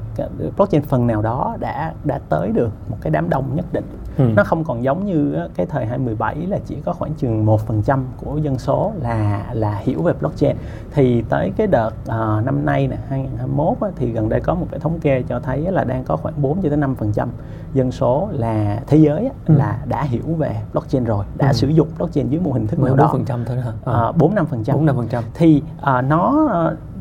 [0.57, 3.85] blockchain phần nào đó đã đã tới được một cái đám đông nhất định.
[4.17, 4.23] Ừ.
[4.35, 7.81] nó không còn giống như cái thời 2017 là chỉ có khoảng chừng một phần
[7.81, 10.55] trăm của dân số là là hiểu về blockchain.
[10.93, 14.67] Thì tới cái đợt uh, năm nay nè 2021 á, thì gần đây có một
[14.71, 17.29] cái thống kê cho thấy là đang có khoảng 4 cho tới 5 phần trăm
[17.73, 19.55] dân số là thế giới ừ.
[19.57, 21.53] là đã hiểu về blockchain rồi đã ừ.
[21.53, 23.09] sử dụng blockchain dưới một hình thức nào đó.
[23.11, 24.11] phần trăm thôi hả?
[24.17, 24.75] Bốn năm phần trăm.
[24.75, 25.23] Bốn năm phần trăm.
[25.33, 26.49] Thì uh, nó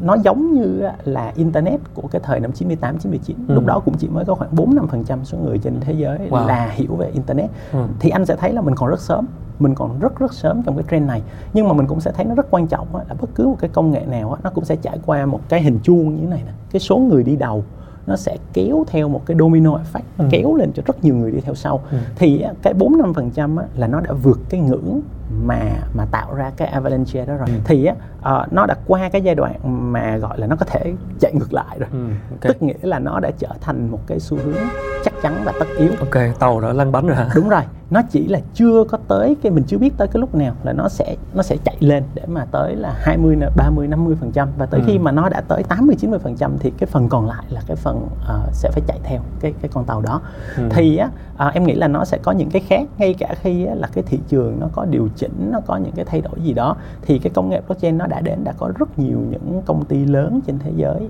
[0.01, 3.55] nó giống như là internet của cái thời năm 98 99 ừ.
[3.55, 5.93] lúc đó cũng chỉ mới có khoảng 4 5 phần trăm số người trên thế
[5.93, 6.47] giới wow.
[6.47, 7.79] là hiểu về internet ừ.
[8.01, 9.27] thì anh sẽ thấy là mình còn rất sớm
[9.59, 12.25] mình còn rất rất sớm trong cái trend này nhưng mà mình cũng sẽ thấy
[12.25, 14.77] nó rất quan trọng là bất cứ một cái công nghệ nào nó cũng sẽ
[14.77, 17.65] trải qua một cái hình chuông như thế này nè cái số người đi đầu
[18.07, 20.29] nó sẽ kéo theo một cái domino effect nó ừ.
[20.31, 21.99] kéo lên cho rất nhiều người đi theo sau ừ.
[22.17, 25.61] thì cái bốn năm phần trăm là nó đã vượt cái ngưỡng mà
[25.95, 27.55] mà tạo ra cái avalanche đó rồi ừ.
[27.65, 29.55] thì á uh, nó đã qua cái giai đoạn
[29.93, 32.53] mà gọi là nó có thể chạy ngược lại rồi ừ, okay.
[32.53, 34.65] tức nghĩa là nó đã trở thành một cái xu hướng
[35.05, 38.03] chắc chắn và tất yếu ok tàu đã lăn bánh rồi hả đúng rồi nó
[38.11, 40.89] chỉ là chưa có tới cái mình chưa biết tới cái lúc nào là nó
[40.89, 44.67] sẽ nó sẽ chạy lên để mà tới là 20 30 50 phần trăm và
[44.67, 44.85] tới ừ.
[44.87, 47.61] khi mà nó đã tới 80 90 phần trăm thì cái phần còn lại là
[47.67, 50.21] cái phần uh, sẽ phải chạy theo cái cái con tàu đó
[50.57, 50.69] ừ.
[50.71, 51.09] thì á
[51.47, 53.89] uh, em nghĩ là nó sẽ có những cái khác ngay cả khi á, là
[53.93, 56.77] cái thị trường nó có điều chỉnh nó có những cái thay đổi gì đó
[57.03, 60.05] thì cái công nghệ blockchain nó đã đến đã có rất nhiều những công ty
[60.05, 61.09] lớn trên thế giới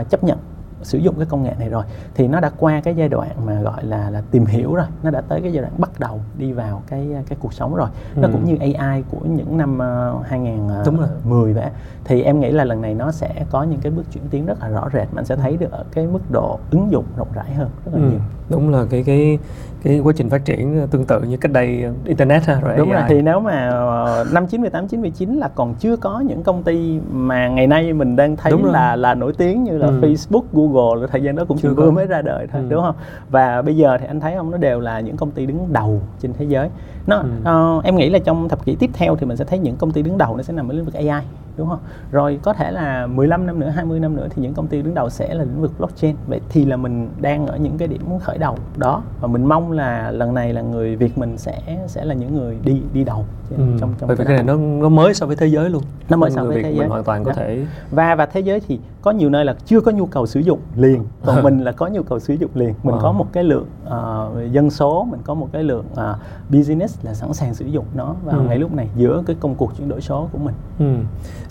[0.00, 0.38] uh, chấp nhận
[0.82, 1.84] sử dụng cái công nghệ này rồi.
[2.14, 5.10] Thì nó đã qua cái giai đoạn mà gọi là là tìm hiểu rồi nó
[5.10, 7.88] đã tới cái giai đoạn bắt đầu đi vào cái cái cuộc sống rồi.
[8.16, 8.32] Nó ừ.
[8.32, 9.78] cũng như AI của những năm
[10.18, 11.70] uh, 2010 vậy
[12.04, 14.60] thì em nghĩ là lần này nó sẽ có những cái bước chuyển tiến rất
[14.60, 17.54] là rõ rệt mình sẽ thấy được ở cái mức độ ứng dụng rộng rãi
[17.54, 18.10] hơn rất là ừ.
[18.10, 19.38] nhiều đúng là cái cái
[19.82, 23.00] cái quá trình phát triển tương tự như cách đây internet ha rồi đúng AI.
[23.00, 26.98] rồi thì nếu mà ờ, năm 98 99 là còn chưa có những công ty
[27.12, 30.00] mà ngày nay mình đang thấy là là nổi tiếng như là ừ.
[30.00, 32.68] Facebook, Google thời gian đó cũng chưa vừa mới ra đời thôi ừ.
[32.70, 32.94] đúng không?
[33.30, 36.00] Và bây giờ thì anh thấy không nó đều là những công ty đứng đầu
[36.20, 36.68] trên thế giới.
[37.06, 37.78] Nó ừ.
[37.78, 39.90] uh, em nghĩ là trong thập kỷ tiếp theo thì mình sẽ thấy những công
[39.90, 41.22] ty đứng đầu nó sẽ nằm ở lĩnh vực AI
[41.56, 41.78] đúng không?
[42.10, 44.94] Rồi có thể là 15 năm nữa, 20 năm nữa thì những công ty đứng
[44.94, 46.16] đầu sẽ là lĩnh vực blockchain.
[46.26, 49.72] Vậy thì là mình đang ở những cái điểm khởi đầu đó và mình mong
[49.72, 53.24] là lần này là người Việt mình sẽ sẽ là những người đi đi đầu
[53.50, 53.56] ừ.
[53.80, 55.82] trong trong Bởi vì cái này nó nó mới so với thế giới luôn.
[56.08, 56.80] Nó mới so với Việt thế giới.
[56.80, 57.42] Mình hoàn toàn có dạ.
[57.42, 60.40] thể và và thế giới thì có nhiều nơi là chưa có nhu cầu sử
[60.40, 62.74] dụng liền, còn mình là có nhu cầu sử dụng liền.
[62.82, 63.00] Mình wow.
[63.00, 66.16] có một cái lượng uh, dân số, mình có một cái lượng uh,
[66.50, 68.44] business là sẵn sàng sử dụng nó vào ừ.
[68.48, 70.54] ngay lúc này giữa cái công cuộc chuyển đổi số của mình.
[70.78, 70.94] Ừ.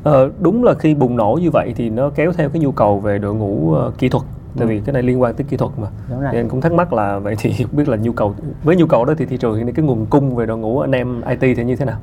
[0.04, 3.00] Ờ, đúng là khi bùng nổ như vậy thì nó kéo theo cái nhu cầu
[3.00, 4.24] về đội ngũ uh, kỹ thuật.
[4.58, 4.70] Tại ừ.
[4.70, 5.88] vì cái này liên quan tới kỹ thuật mà.
[6.32, 9.06] Anh cũng thắc mắc là vậy thì không biết là nhu cầu với nhu cầu
[9.06, 11.40] đó thì thị trường hiện nay cái nguồn cung về đội ngũ anh em IT
[11.58, 11.98] thì như thế nào?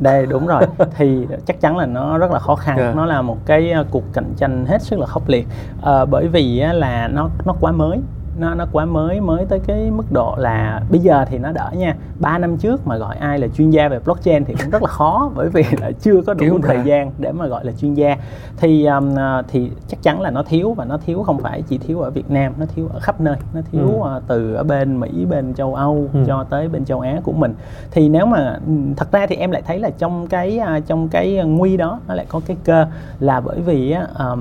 [0.00, 0.62] Đây đúng rồi.
[0.96, 2.78] Thì chắc chắn là nó rất là khó khăn.
[2.78, 2.96] Yeah.
[2.96, 5.46] nó là một cái ờ, cuộc cạnh tranh hết sức là khốc liệt.
[5.82, 7.98] À, bởi vì là nó nó quá mới
[8.38, 11.70] nó nó quá mới mới tới cái mức độ là bây giờ thì nó đỡ
[11.76, 11.96] nha.
[12.18, 14.88] 3 năm trước mà gọi ai là chuyên gia về blockchain thì cũng rất là
[14.88, 17.94] khó bởi vì là chưa có đủ Kiểu thời gian để mà gọi là chuyên
[17.94, 18.16] gia.
[18.56, 19.14] Thì um,
[19.48, 22.30] thì chắc chắn là nó thiếu và nó thiếu không phải chỉ thiếu ở Việt
[22.30, 23.36] Nam nó thiếu ở khắp nơi.
[23.54, 24.16] Nó thiếu ừ.
[24.16, 26.24] uh, từ ở bên Mỹ bên châu Âu ừ.
[26.26, 27.54] cho tới bên châu Á của mình.
[27.90, 31.08] Thì nếu mà ừ, thật ra thì em lại thấy là trong cái uh, trong
[31.08, 32.86] cái nguy đó nó lại có cái cơ
[33.20, 33.94] là bởi vì
[34.32, 34.38] uh,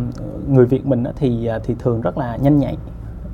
[0.48, 2.78] người Việt mình thì thì thường rất là nhanh nhạy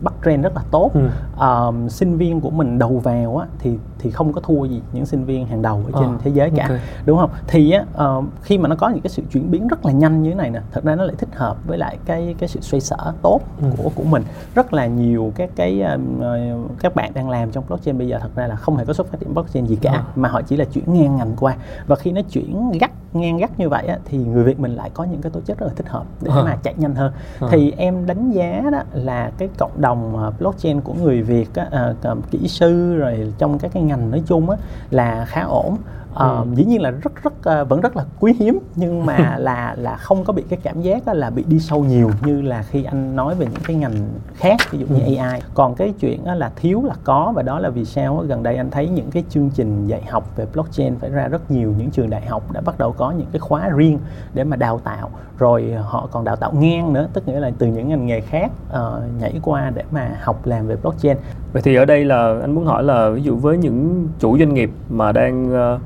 [0.01, 1.09] bắt trend rất là tốt ừ.
[1.35, 5.05] uh, sinh viên của mình đầu vào á, thì thì không có thua gì những
[5.05, 6.79] sinh viên hàng đầu ở trên à, thế giới cả okay.
[7.05, 7.85] đúng không thì á,
[8.17, 10.35] uh, khi mà nó có những cái sự chuyển biến rất là nhanh như thế
[10.35, 13.13] này nè thật ra nó lại thích hợp với lại cái cái sự xoay sở
[13.21, 13.67] tốt ừ.
[13.77, 14.23] của của mình
[14.55, 18.35] rất là nhiều các cái uh, các bạn đang làm trong blockchain bây giờ thật
[18.35, 20.03] ra là không hề có xuất phát điểm blockchain gì cả à.
[20.15, 21.55] mà họ chỉ là chuyển ngang ngành qua
[21.87, 24.89] và khi nó chuyển gắt ngang gắt như vậy á, thì người Việt mình lại
[24.93, 26.43] có những cái tố chất rất là thích hợp để à.
[26.43, 27.47] mà chạy nhanh hơn à.
[27.51, 32.31] thì em đánh giá đó là cái cộng đồng blockchain của người Việt á, uh,
[32.31, 34.57] kỹ sư rồi trong các cái ngành nói chung á,
[34.91, 35.77] là khá ổn.
[36.13, 39.75] Uh, dĩ nhiên là rất rất uh, vẫn rất là quý hiếm nhưng mà là
[39.77, 42.83] là không có bị cái cảm giác là bị đi sâu nhiều như là khi
[42.83, 43.93] anh nói về những cái ngành
[44.35, 45.15] khác ví dụ như ừ.
[45.15, 48.55] AI còn cái chuyện là thiếu là có và đó là vì sao gần đây
[48.55, 51.91] anh thấy những cái chương trình dạy học về blockchain phải ra rất nhiều những
[51.91, 53.99] trường đại học đã bắt đầu có những cái khóa riêng
[54.33, 55.09] để mà đào tạo.
[55.37, 58.51] Rồi họ còn đào tạo ngang nữa tức nghĩa là từ những ngành nghề khác
[58.69, 61.17] uh, nhảy qua để mà học làm về blockchain
[61.53, 64.53] vậy thì ở đây là anh muốn hỏi là ví dụ với những chủ doanh
[64.53, 65.79] nghiệp mà đang ờ,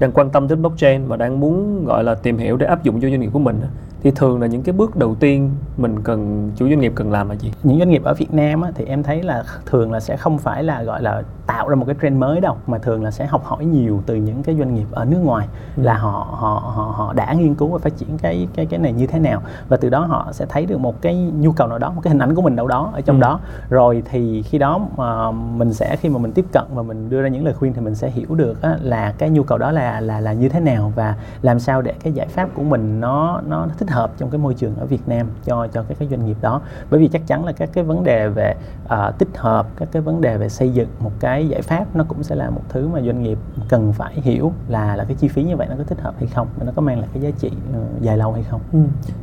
[0.00, 3.00] đang quan tâm đến blockchain và đang muốn, gọi là, tìm hiểu để áp dụng
[3.00, 3.60] cho doanh nghiệp của mình
[4.02, 7.28] thì thường là những cái bước đầu tiên mình cần chủ doanh nghiệp cần làm
[7.28, 10.00] là gì những doanh nghiệp ở Việt Nam á, thì em thấy là thường là
[10.00, 13.04] sẽ không phải là gọi là tạo ra một cái trend mới đâu mà thường
[13.04, 15.82] là sẽ học hỏi nhiều từ những cái doanh nghiệp ở nước ngoài ừ.
[15.82, 18.92] là họ họ họ họ đã nghiên cứu và phát triển cái cái cái này
[18.92, 21.78] như thế nào và từ đó họ sẽ thấy được một cái nhu cầu nào
[21.78, 23.20] đó một cái hình ảnh của mình đâu đó ở trong ừ.
[23.20, 27.10] đó rồi thì khi đó mà mình sẽ khi mà mình tiếp cận và mình
[27.10, 29.58] đưa ra những lời khuyên thì mình sẽ hiểu được á, là cái nhu cầu
[29.58, 32.62] đó là là là như thế nào và làm sao để cái giải pháp của
[32.62, 35.98] mình nó nó thích hợp trong cái môi trường ở Việt Nam cho cho các
[35.98, 36.60] cái doanh nghiệp đó.
[36.90, 40.02] Bởi vì chắc chắn là các cái vấn đề về uh, tích hợp các cái
[40.02, 42.88] vấn đề về xây dựng một cái giải pháp nó cũng sẽ là một thứ
[42.88, 45.84] mà doanh nghiệp cần phải hiểu là là cái chi phí như vậy nó có
[45.84, 48.42] thích hợp hay không nó có mang lại cái giá trị uh, dài lâu hay
[48.42, 48.60] không.
[48.72, 48.78] Ừ.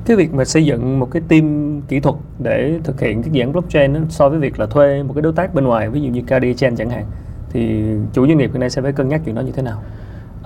[0.05, 3.41] cái việc mà xây dựng một cái team kỹ thuật để thực hiện cái dự
[3.41, 6.01] án blockchain đó, so với việc là thuê một cái đối tác bên ngoài ví
[6.01, 7.05] dụ như KD Chain chẳng hạn
[7.49, 9.77] thì chủ doanh nghiệp hiện nay sẽ phải cân nhắc chuyện đó như thế nào?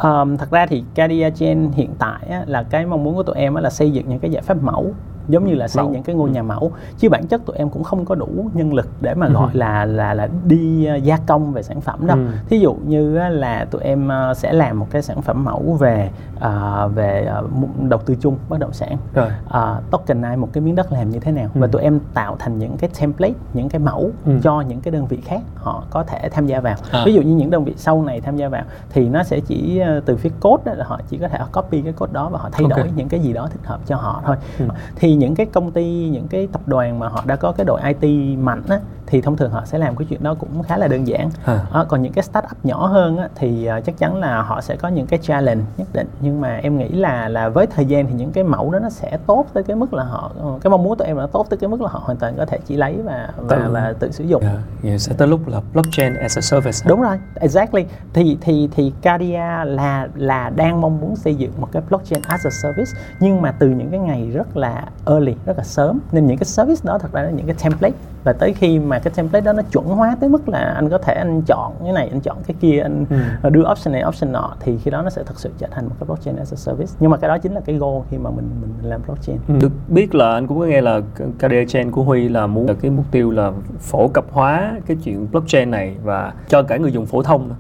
[0.04, 3.36] Um, thật ra thì Cadia Gen hiện tại á, là cái mong muốn của tụi
[3.36, 4.94] em á, là xây dựng những cái giải pháp mẫu
[5.28, 7.84] giống như là xây những cái ngôi nhà mẫu chứ bản chất tụi em cũng
[7.84, 9.58] không có đủ nhân lực để mà gọi ừ.
[9.58, 12.28] là là là đi uh, gia công về sản phẩm đâu ừ.
[12.50, 16.10] thí dụ như là tụi em uh, sẽ làm một cái sản phẩm mẫu về
[16.38, 17.50] uh, về uh,
[17.90, 19.28] đầu tư chung bất động sản Rồi.
[19.46, 19.54] Uh,
[19.92, 21.62] tokenize một cái miếng đất làm như thế nào ừ.
[21.62, 24.32] và tụi em tạo thành những cái template những cái mẫu ừ.
[24.44, 27.04] cho những cái đơn vị khác họ có thể tham gia vào à.
[27.06, 29.82] ví dụ như những đơn vị sau này tham gia vào thì nó sẽ chỉ
[30.06, 32.50] từ phía code đó là họ chỉ có thể copy cái code đó và họ
[32.52, 32.84] thay okay.
[32.84, 34.66] đổi những cái gì đó thích hợp cho họ thôi ừ.
[34.96, 37.82] thì những cái công ty những cái tập đoàn mà họ đã có cái đội
[37.82, 40.88] IT mạnh á, thì thông thường họ sẽ làm cái chuyện đó cũng khá là
[40.88, 41.30] đơn giản.
[41.46, 41.60] À.
[41.72, 44.76] À, còn những cái startup nhỏ hơn á, thì uh, chắc chắn là họ sẽ
[44.76, 46.08] có những cái challenge nhất định.
[46.22, 48.90] Nhưng mà em nghĩ là là với thời gian thì những cái mẫu đó nó
[48.90, 51.48] sẽ tốt tới cái mức là họ cái mong muốn của tụi em là tốt
[51.50, 53.94] tới cái mức là họ hoàn toàn có thể chỉ lấy và và, tự, và
[54.00, 54.42] tự sử dụng.
[54.42, 57.86] Yeah, yeah, sẽ tới lúc là blockchain as a service đúng rồi exactly.
[58.14, 62.46] Thì thì thì Cardia là là đang mong muốn xây dựng một cái blockchain as
[62.46, 66.00] a service nhưng mà từ những cái ngày rất là early rất là sớm.
[66.12, 67.96] Nên những cái service đó thật ra là những cái template.
[68.24, 70.98] Và tới khi mà cái template đó nó chuẩn hóa tới mức là anh có
[70.98, 73.06] thể anh chọn cái này anh chọn cái kia anh
[73.44, 73.50] ừ.
[73.50, 75.96] đưa option này option nọ thì khi đó nó sẽ thực sự trở thành một
[76.00, 76.94] cái blockchain as a service.
[77.00, 79.38] Nhưng mà cái đó chính là cái goal khi mà mình mình làm blockchain.
[79.48, 79.54] Ừ.
[79.62, 81.02] được biết là anh cũng có nghe là
[81.38, 84.98] KD chain của Huy là muốn là cái mục tiêu là phổ cập hóa cái
[85.04, 87.56] chuyện blockchain này và cho cả người dùng phổ thông nữa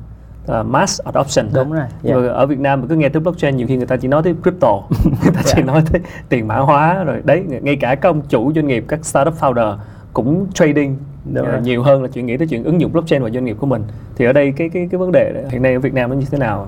[0.51, 2.31] uh, mass adoption đúng rồi yeah.
[2.31, 4.35] ở Việt Nam mình cứ nghe tới blockchain nhiều khi người ta chỉ nói tới
[4.43, 4.71] crypto.
[5.03, 5.45] Người ta yeah.
[5.55, 8.85] chỉ nói tới tiền mã hóa rồi đấy ngay cả các ông chủ doanh nghiệp
[8.87, 9.77] các startup founder
[10.13, 10.97] cũng trading
[11.33, 13.57] Đúng uh, nhiều hơn là chuyện nghĩ tới chuyện ứng dụng blockchain vào doanh nghiệp
[13.59, 13.83] của mình.
[14.15, 16.25] Thì ở đây cái cái cái vấn đề hiện nay ở Việt Nam nó như
[16.31, 16.67] thế nào?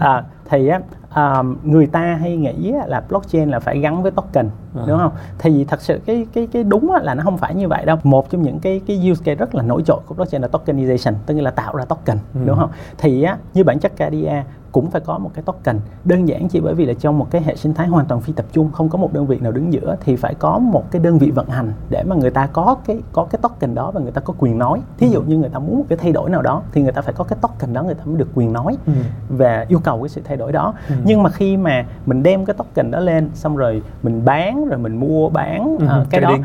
[0.00, 0.80] À, thì á
[1.16, 4.82] um, người ta hay nghĩ là blockchain là phải gắn với token à.
[4.86, 7.84] đúng không thì thật sự cái cái cái đúng là nó không phải như vậy
[7.84, 10.48] đâu một trong những cái cái use case rất là nổi trội của blockchain là
[10.48, 12.40] tokenization tức là tạo ra token ừ.
[12.46, 16.28] đúng không thì á như bản chất KDA cũng phải có một cái token đơn
[16.28, 18.46] giản chỉ bởi vì là trong một cái hệ sinh thái hoàn toàn phi tập
[18.52, 21.18] trung không có một đơn vị nào đứng giữa thì phải có một cái đơn
[21.18, 24.12] vị vận hành để mà người ta có cái có cái token đó và người
[24.12, 26.42] ta có quyền nói thí dụ như người ta muốn một cái thay đổi nào
[26.42, 28.76] đó thì người ta phải có cái token đó người ta mới được quyền nói
[28.86, 28.92] ừ.
[29.28, 30.94] và yêu cầu cái sự thay đổi đó ừ.
[31.04, 34.78] nhưng mà khi mà mình đem cái token đó lên xong rồi mình bán rồi
[34.78, 35.84] mình mua bán ừ.
[35.84, 36.36] uh, cái, đó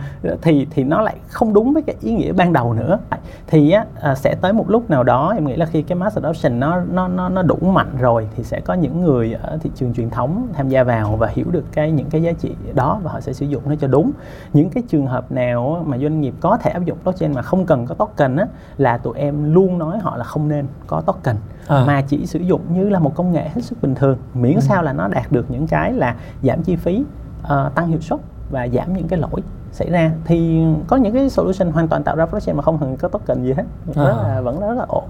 [0.42, 3.00] thì thì nó lại không đúng với cái ý nghĩa ban đầu nữa
[3.48, 6.18] thì á, uh, sẽ tới một lúc nào đó em nghĩ là khi cái mass
[6.18, 9.58] adoption nó nó nó nó đủ mạnh rồi rồi thì sẽ có những người ở
[9.62, 12.56] thị trường truyền thống tham gia vào và hiểu được cái những cái giá trị
[12.74, 14.12] đó và họ sẽ sử dụng nó cho đúng
[14.54, 17.66] những cái trường hợp nào mà doanh nghiệp có thể áp dụng blockchain mà không
[17.66, 18.46] cần có token á
[18.78, 21.36] là tụi em luôn nói họ là không nên có token
[21.68, 21.84] à.
[21.88, 24.60] mà chỉ sử dụng như là một công nghệ hết sức bình thường miễn ừ.
[24.60, 27.04] sao là nó đạt được những cái là giảm chi phí
[27.44, 28.20] uh, tăng hiệu suất
[28.52, 32.16] và giảm những cái lỗi xảy ra thì có những cái solution hoàn toàn tạo
[32.16, 33.64] ra blockchain mà không cần có token gì hết
[33.96, 34.04] à.
[34.04, 35.04] rất là vẫn rất là ổn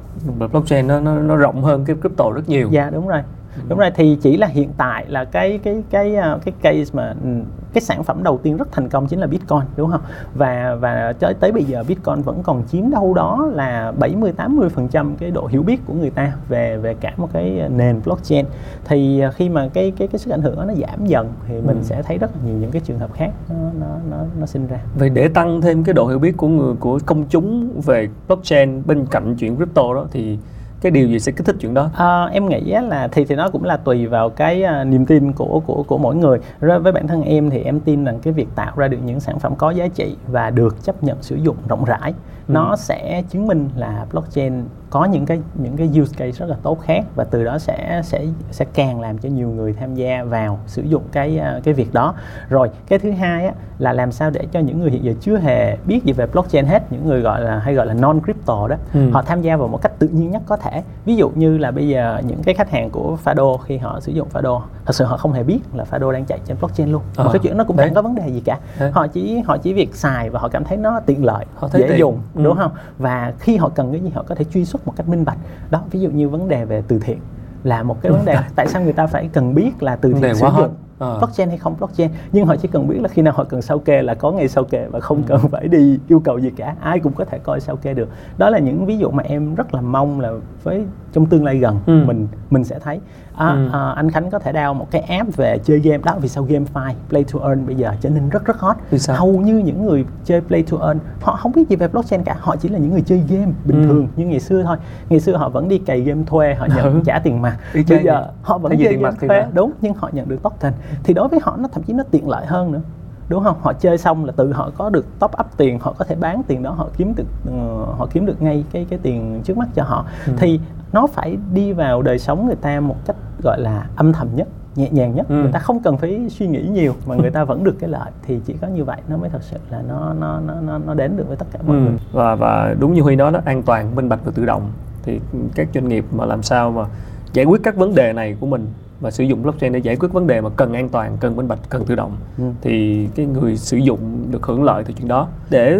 [0.51, 3.21] blockchain nó, nó nó rộng hơn cái crypto rất nhiều dạ đúng rồi
[3.67, 3.91] đúng rồi.
[3.95, 7.29] Thì chỉ là hiện tại là cái cái cái cái, cái case mà ừ,
[7.73, 10.01] cái sản phẩm đầu tiên rất thành công chính là Bitcoin đúng không?
[10.33, 14.69] Và và tới tới bây giờ Bitcoin vẫn còn chiếm đâu đó là 70 80
[14.69, 18.01] phần trăm cái độ hiểu biết của người ta về về cả một cái nền
[18.05, 18.45] blockchain.
[18.85, 21.53] Thì à, khi mà cái cái cái sức ảnh hưởng đó nó giảm dần thì
[21.53, 21.83] mình ừ.
[21.83, 24.67] sẽ thấy rất là nhiều những cái trường hợp khác nó nó nó, nó sinh
[24.67, 24.79] ra.
[24.95, 28.83] Vậy để tăng thêm cái độ hiểu biết của người của công chúng về blockchain
[28.85, 30.37] bên cạnh chuyện crypto đó thì
[30.83, 33.49] cái điều gì sẽ kích thích chuyện đó à, em nghĩ là thì thì nó
[33.49, 36.91] cũng là tùy vào cái uh, niềm tin của của của mỗi người rồi với
[36.91, 39.55] bản thân em thì em tin rằng cái việc tạo ra được những sản phẩm
[39.55, 42.13] có giá trị và được chấp nhận sử dụng rộng rãi
[42.47, 42.53] ừ.
[42.53, 44.53] nó sẽ chứng minh là blockchain
[44.93, 48.01] có những cái những cái use case rất là tốt khác và từ đó sẽ
[48.03, 51.73] sẽ sẽ càng làm cho nhiều người tham gia vào sử dụng cái à, cái
[51.73, 52.13] việc đó
[52.49, 55.37] rồi cái thứ hai á, là làm sao để cho những người hiện giờ chưa
[55.37, 58.67] hề biết gì về blockchain hết những người gọi là hay gọi là non crypto
[58.67, 59.09] đó ừ.
[59.11, 61.71] họ tham gia vào một cách tự nhiên nhất có thể ví dụ như là
[61.71, 65.05] bây giờ những cái khách hàng của Fado khi họ sử dụng Fado thật sự
[65.05, 67.57] họ không hề biết là Fado đang chạy trên blockchain luôn à, một cái chuyện
[67.57, 68.91] nó cũng chẳng có vấn đề gì cả thế.
[68.93, 71.81] họ chỉ họ chỉ việc xài và họ cảm thấy nó tiện lợi họ thấy
[71.81, 71.99] dễ tiện.
[71.99, 72.43] dùng ừ.
[72.43, 75.09] đúng không và khi họ cần cái gì họ có thể truy xuất một cách
[75.09, 75.37] minh bạch.
[75.71, 77.19] Đó ví dụ như vấn đề về từ thiện
[77.63, 80.35] là một cái vấn đề tại sao người ta phải cần biết là từ thiện
[80.35, 81.17] sử dụng à.
[81.17, 83.79] blockchain hay không blockchain nhưng họ chỉ cần biết là khi nào họ cần sao
[83.79, 85.23] kê là có ngay sao kê và không ừ.
[85.27, 88.09] cần phải đi yêu cầu gì cả ai cũng có thể coi sao kê được
[88.37, 90.31] đó là những ví dụ mà em rất là mong là
[90.63, 92.03] với trong tương lai gần ừ.
[92.07, 92.99] mình mình sẽ thấy
[93.35, 93.69] à, ừ.
[93.73, 96.43] à, anh Khánh có thể đào một cái app về chơi game đó vì sao
[96.43, 99.15] game file play to earn bây giờ trở nên rất rất hot vì sao?
[99.15, 102.35] hầu như những người chơi play to earn họ không biết gì về blockchain cả
[102.39, 103.87] họ chỉ là những người chơi game bình ừ.
[103.87, 104.77] thường như ngày xưa thôi
[105.09, 107.01] ngày xưa họ vẫn đi cày game thuê họ nhận ừ.
[107.05, 110.43] trả tiền mặt bây giờ họ vẫn chơi game thuê đúng nhưng họ nhận được
[110.43, 112.81] token thì đối với họ nó thậm chí nó tiện lợi hơn nữa.
[113.29, 113.57] Đúng không?
[113.61, 116.41] Họ chơi xong là tự họ có được top up tiền họ có thể bán
[116.47, 119.67] tiền đó họ kiếm được uh, họ kiếm được ngay cái cái tiền trước mắt
[119.75, 120.05] cho họ.
[120.27, 120.33] Ừ.
[120.37, 120.59] thì
[120.91, 124.47] nó phải đi vào đời sống người ta một cách gọi là âm thầm nhất
[124.75, 125.25] nhẹ nhàng nhất.
[125.29, 125.35] Ừ.
[125.35, 128.11] người ta không cần phải suy nghĩ nhiều mà người ta vẫn được cái lợi.
[128.27, 131.17] Thì chỉ có như vậy nó mới thật sự là nó nó nó nó đến
[131.17, 131.81] được với tất cả mọi ừ.
[131.81, 131.97] người.
[132.11, 134.71] Và và đúng như huy nói đó an toàn minh bạch và tự động.
[135.03, 135.19] Thì
[135.55, 136.85] các doanh nghiệp mà làm sao mà
[137.33, 138.67] giải quyết các vấn đề này của mình
[139.03, 141.47] và sử dụng blockchain để giải quyết vấn đề mà cần an toàn cần minh
[141.47, 142.11] bạch cần tự động.
[142.37, 142.43] Ừ.
[142.61, 143.99] thì cái người sử dụng
[144.31, 145.27] được hưởng lợi từ chuyện đó.
[145.49, 145.79] Để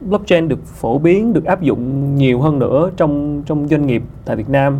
[0.00, 4.36] blockchain được phổ biến được áp dụng nhiều hơn nữa trong trong doanh nghiệp tại
[4.36, 4.78] Việt Nam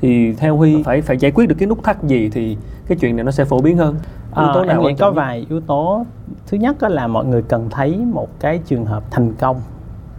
[0.00, 3.16] thì theo Huy phải phải giải quyết được cái nút thắt gì thì cái chuyện
[3.16, 3.96] này nó sẽ phổ biến hơn.
[4.36, 6.06] Yếu tố à, nào em nghĩ có vài yếu tố.
[6.46, 9.60] Thứ nhất là mọi người cần thấy một cái trường hợp thành công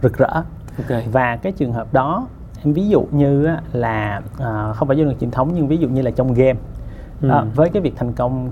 [0.02, 0.42] rực rỡ.
[0.78, 1.04] Okay.
[1.12, 2.26] và cái trường hợp đó
[2.64, 5.88] em ví dụ như là à, không phải doanh nghiệp truyền thống nhưng ví dụ
[5.88, 6.58] như là trong game
[7.20, 7.28] ừ.
[7.28, 8.50] à, với cái việc thành công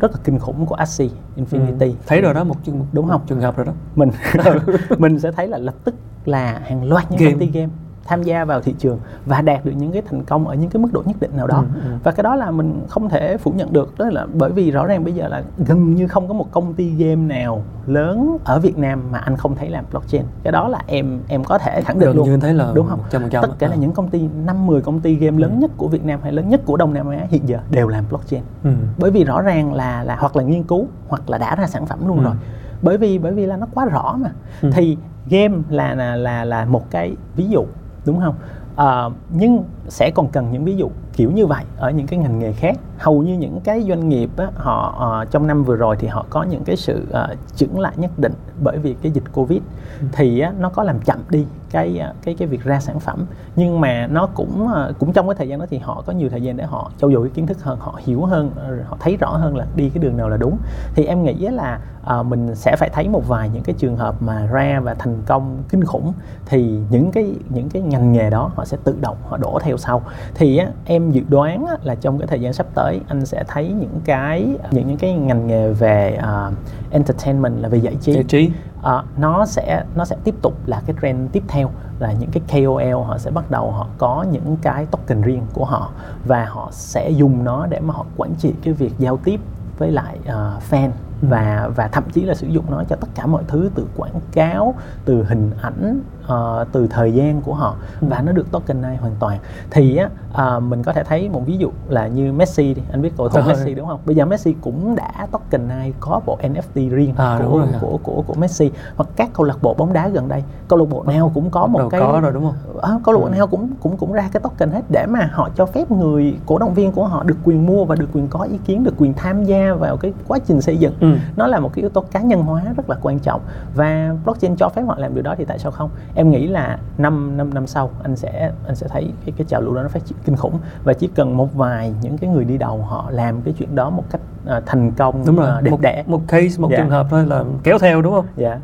[0.00, 1.92] rất là kinh khủng của Axie Infinity ừ.
[2.06, 4.10] thấy rồi đó một trường đúng không trường hợp rồi đó mình
[4.98, 5.94] mình sẽ thấy là lập tức
[6.24, 7.32] là hàng loạt những game.
[7.32, 7.72] công ty game
[8.04, 10.82] tham gia vào thị trường và đạt được những cái thành công ở những cái
[10.82, 11.90] mức độ nhất định nào đó ừ, ừ.
[12.04, 14.86] và cái đó là mình không thể phủ nhận được đó là bởi vì rõ
[14.86, 18.58] ràng bây giờ là gần như không có một công ty game nào lớn ở
[18.58, 21.82] Việt Nam mà anh không thấy làm blockchain cái đó là em em có thể
[21.82, 23.42] khẳng định gần luôn như thấy là đúng không 100%.
[23.42, 25.60] tất cả là những công ty năm 10 công ty game lớn ừ.
[25.60, 28.04] nhất của Việt Nam hay lớn nhất của Đông Nam Á hiện giờ đều làm
[28.08, 28.70] blockchain ừ.
[28.98, 31.86] bởi vì rõ ràng là là hoặc là nghiên cứu hoặc là đã ra sản
[31.86, 32.24] phẩm luôn ừ.
[32.24, 32.34] rồi
[32.82, 34.30] bởi vì bởi vì là nó quá rõ mà
[34.62, 34.70] ừ.
[34.72, 34.96] thì
[35.30, 37.64] game là là là là một cái ví dụ
[38.04, 38.34] đúng không?
[38.76, 42.38] À, nhưng sẽ còn cần những ví dụ kiểu như vậy ở những cái ngành
[42.38, 42.76] nghề khác.
[42.98, 46.26] Hầu như những cái doanh nghiệp á, họ uh, trong năm vừa rồi thì họ
[46.30, 49.60] có những cái sự uh, chững lại nhất định bởi vì cái dịch covid.
[50.00, 50.06] Ừ.
[50.12, 53.26] thì á, nó có làm chậm đi cái cái cái việc ra sản phẩm.
[53.56, 56.28] Nhưng mà nó cũng uh, cũng trong cái thời gian đó thì họ có nhiều
[56.28, 58.50] thời gian để họ trau dồi cái kiến thức hơn họ hiểu hơn
[58.86, 60.58] họ thấy rõ hơn là đi cái đường nào là đúng.
[60.94, 61.80] Thì em nghĩ là
[62.20, 65.22] uh, mình sẽ phải thấy một vài những cái trường hợp mà ra và thành
[65.26, 66.12] công kinh khủng
[66.46, 69.76] thì những cái những cái ngành nghề đó họ sẽ tự động họ đổ theo
[69.76, 70.02] sau.
[70.34, 73.68] Thì á, em dự đoán là trong cái thời gian sắp tới anh sẽ thấy
[73.68, 76.54] những cái những những cái ngành nghề về uh,
[76.90, 78.50] entertainment là về giải trí, giải trí.
[78.78, 82.42] Uh, nó sẽ nó sẽ tiếp tục là cái trend tiếp theo là những cái
[82.52, 85.90] KOL họ sẽ bắt đầu họ có những cái token riêng của họ
[86.24, 89.40] và họ sẽ dùng nó để mà họ quản trị cái việc giao tiếp
[89.78, 90.90] với lại uh, fan.
[91.22, 94.20] Và và thậm chí là sử dụng nó cho tất cả mọi thứ từ quảng
[94.32, 97.76] cáo từ hình ảnh uh, từ thời gian của họ.
[98.00, 99.38] Và nó được tokenize hoàn toàn.
[99.70, 100.08] Thì á
[100.56, 102.82] uh, mình có thể thấy một ví dụ là như Messi đi.
[102.90, 104.00] Anh biết cầu thủ Messi đúng không?
[104.04, 108.22] Bây giờ Messi cũng đã tokenize có bộ NFT riêng à, của, của, của của
[108.26, 108.70] của Messi.
[108.96, 110.44] Hoặc các câu lạc bộ bóng đá gần đây.
[110.68, 112.80] Câu lạc bộ nào cũng có một Đầu cái có rồi đúng không?
[112.82, 113.30] À, câu lạc bộ ừ.
[113.30, 116.58] nào cũng cũng cũng ra cái token hết để mà họ cho phép người cổ
[116.58, 119.14] động viên của họ được quyền mua và được quyền có ý kiến được quyền
[119.14, 120.94] tham gia vào cái quá trình xây dựng.
[121.00, 121.18] Ừ ừ.
[121.36, 123.40] nó là một cái yếu tố cá nhân hóa rất là quan trọng.
[123.74, 125.90] Và blockchain cho phép họ làm điều đó thì tại sao không?
[126.14, 129.60] Em nghĩ là năm năm năm sau anh sẽ anh sẽ thấy cái cái trào
[129.60, 130.58] lưu đó nó phát triển kinh khủng.
[130.84, 133.90] Và chỉ cần một vài những cái người đi đầu họ làm cái chuyện đó
[133.90, 134.20] một cách
[134.58, 135.50] uh, thành công đúng rồi.
[135.58, 136.04] uh, đẹp một, đẽ.
[136.06, 136.76] một case một Dạ.
[136.78, 138.26] trường hợp thôi là kéo theo đúng không?
[138.36, 138.58] Dạ.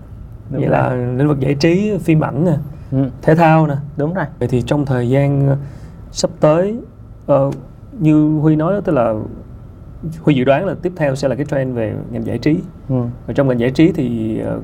[0.51, 0.79] Đúng vậy rồi.
[0.79, 2.57] là lĩnh vực giải trí phim ảnh nè
[2.93, 3.75] ừ, thể thao nè.
[3.97, 4.25] Đúng rồi.
[4.39, 5.57] Vậy thì trong thời gian
[6.13, 6.81] sắp tới
[7.27, 7.51] ờ,
[8.01, 9.15] như huy nói đó tức là
[10.23, 13.03] huy dự đoán là tiếp theo sẽ là cái trend về ngành giải trí ừ.
[13.27, 14.61] và trong ngành giải trí thì ờ,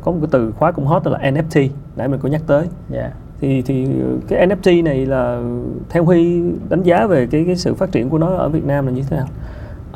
[0.00, 2.66] có một cái từ khóa cũng hot đó là NFT nãy mình có nhắc tới
[2.88, 3.86] dạ thì thì
[4.28, 5.42] cái NFT này là
[5.88, 8.86] theo Huy đánh giá về cái cái sự phát triển của nó ở Việt Nam
[8.86, 9.26] là như thế nào?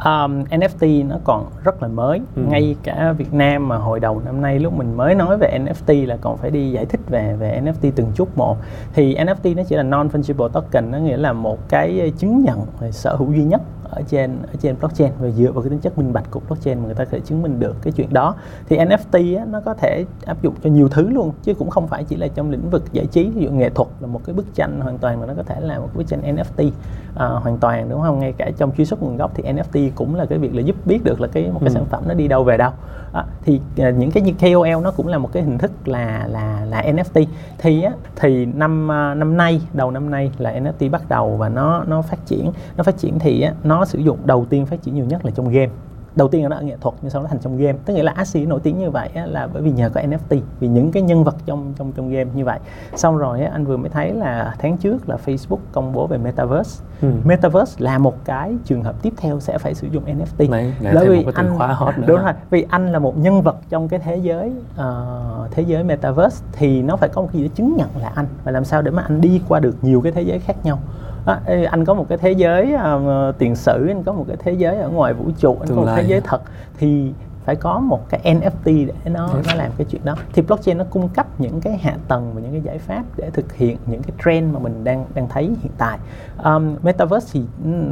[0.05, 2.21] Um, NFT nó còn rất là mới.
[2.37, 2.43] Ừ.
[2.49, 6.07] ngay cả Việt Nam mà hồi đầu năm nay lúc mình mới nói về NFT
[6.07, 8.57] là còn phải đi giải thích về về NFT từng chút một.
[8.95, 12.59] Thì NFT nó chỉ là non fungible token nó nghĩa là một cái chứng nhận
[12.81, 15.13] về sở hữu duy nhất ở trên ở trên blockchain.
[15.21, 17.21] Và dựa vào cái tính chất minh bạch của blockchain mà người ta có thể
[17.21, 18.35] chứng minh được cái chuyện đó.
[18.69, 21.87] Thì NFT á, nó có thể áp dụng cho nhiều thứ luôn chứ cũng không
[21.89, 23.31] phải chỉ là trong lĩnh vực giải trí.
[23.31, 25.61] Ví dụ nghệ thuật là một cái bức tranh hoàn toàn mà nó có thể
[25.61, 26.71] là một cái bức tranh NFT
[27.17, 28.19] à, hoàn toàn đúng không?
[28.19, 30.77] Ngay cả trong truy xuất nguồn gốc thì NFT cũng là cái việc là giúp
[30.87, 31.73] biết được là cái một cái Ừ.
[31.75, 32.71] sản phẩm nó đi đâu về đâu.
[33.13, 36.65] À, thì những cái như KOL nó cũng là một cái hình thức là là
[36.71, 37.27] là NFT
[37.59, 41.49] thì á, thì năm à, năm nay đầu năm nay là NFT bắt đầu và
[41.49, 42.53] nó nó phát triển.
[42.77, 45.31] Nó phát triển thì á, nó sử dụng đầu tiên phát triển nhiều nhất là
[45.31, 45.71] trong game
[46.17, 47.79] đầu tiên là nó ở nghệ thuật nhưng sau đó thành trong game.
[47.85, 50.41] Tức nghĩa là Axie nổi tiếng như vậy á, là bởi vì nhờ có NFT
[50.61, 52.59] vì những cái nhân vật trong trong trong game như vậy.
[52.97, 56.19] Xong rồi á, anh vừa mới thấy là tháng trước là Facebook công bố về
[56.19, 56.85] Metaverse.
[57.03, 57.09] Ừ.
[57.25, 61.09] Metaverse là một cái trường hợp tiếp theo sẽ phải sử dụng NFT lại Bởi
[61.09, 62.05] vì một cái từ khóa hot nữa.
[62.07, 65.85] đúng rồi vì anh là một nhân vật trong cái thế giới ờ, thế giới
[65.85, 68.27] metaverse thì nó phải có một cái gì đó chứng nhận là anh.
[68.45, 70.79] Và làm sao để mà anh đi qua được nhiều cái thế giới khác nhau
[71.27, 74.37] Đó, ê, anh có một cái thế giới ờ, tiền sử anh có một cái
[74.41, 76.43] thế giới ở ngoài vũ trụ anh Tương có một thế giới thật
[76.79, 77.13] thì
[77.45, 79.47] phải có một cái NFT để nó Yes.
[79.49, 82.41] nó làm cái chuyện đó thì blockchain nó cung cấp những cái hạ tầng và
[82.41, 85.45] những cái giải pháp để thực hiện những cái trend mà mình đang đang thấy
[85.45, 85.99] hiện tại
[86.45, 87.43] um, metaverse thì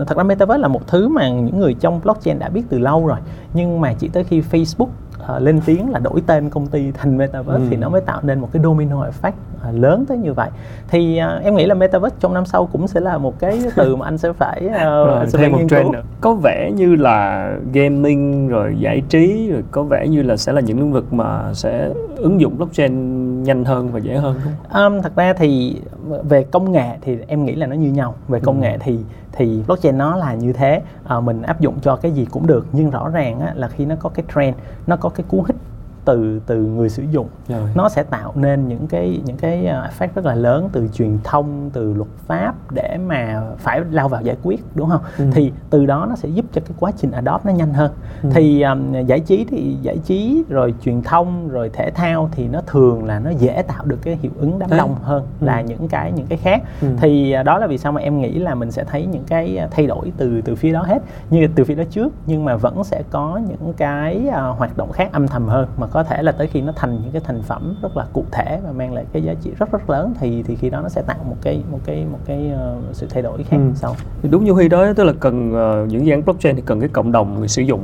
[0.07, 3.07] thật ra metaverse là một thứ mà những người trong blockchain đã biết từ lâu
[3.07, 3.18] rồi
[3.55, 4.89] nhưng mà chỉ tới khi Facebook
[5.31, 7.66] ờ, lên tiếng là đổi tên công ty thành metaverse Ừ.
[7.70, 10.51] thì nó mới tạo nên một cái domino effect ờ, lớn tới như vậy
[10.89, 13.97] thì ờ, em nghĩ là metaverse trong năm sau cũng sẽ là một cái từ
[13.97, 16.03] mà anh sẽ phải ờ, Rồi, sẽ thêm một trend nữa.
[16.20, 20.61] Có vẻ như là gaming rồi giải trí rồi có vẻ như là sẽ là
[20.61, 22.95] những lĩnh vực mà sẽ ứng dụng blockchain
[23.43, 24.93] nhanh hơn và dễ hơn không?
[24.95, 25.80] Um, thật ra thì
[26.28, 28.62] về công nghệ thì em nghĩ là nó như nhau về công Ừ.
[28.62, 28.99] nghệ thì
[29.32, 32.66] thì blockchain nó là như thế Ờ, mình áp dụng cho cái gì cũng được
[32.72, 35.57] nhưng rõ ràng á, là khi nó có cái trend nó có cái cú hích
[36.05, 37.68] từ từ người sử dụng Rồi.
[37.74, 41.18] nó sẽ tạo nên những cái những cái ờ, effect rất là lớn từ truyền
[41.24, 45.24] thông từ luật pháp để mà phải lao vào giải quyết đúng không Ừ.
[45.32, 47.92] thì từ đó nó sẽ giúp cho cái quá trình adopt nó nhanh hơn
[48.22, 48.28] Ừ.
[48.34, 52.61] thì um, giải trí thì giải trí rồi truyền thông rồi thể thao thì nó
[52.66, 54.78] thường là nó dễ tạo được cái hiệu ứng đám Đấy.
[54.78, 55.44] đông hơn Ừ.
[55.46, 56.88] là những cái những cái khác Ừ.
[57.01, 59.57] thì à, đó là vì sao mà em nghĩ là mình sẽ thấy những cái
[59.57, 62.57] à, thay đổi từ từ phía đó hết như từ phía đó trước nhưng mà
[62.57, 66.22] vẫn sẽ có những cái à, hoạt động khác âm thầm hơn mà có thể
[66.22, 68.93] là tới khi nó thành những cái thành phẩm rất là cụ thể và mang
[68.95, 71.36] lại cái giá trị rất rất lớn thì thì khi đó nó sẽ tạo một
[71.43, 73.70] cái một cái một cái ờ, sự thay đổi khác Ừ.
[73.74, 73.97] sau.
[74.22, 76.80] Thì đúng như Huy nói tức là cần ờ, những dự án blockchain thì cần
[76.80, 77.80] cái cộng đồng người sử dụng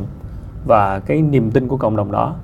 [0.66, 2.34] và cái niềm tin của cộng đồng đó.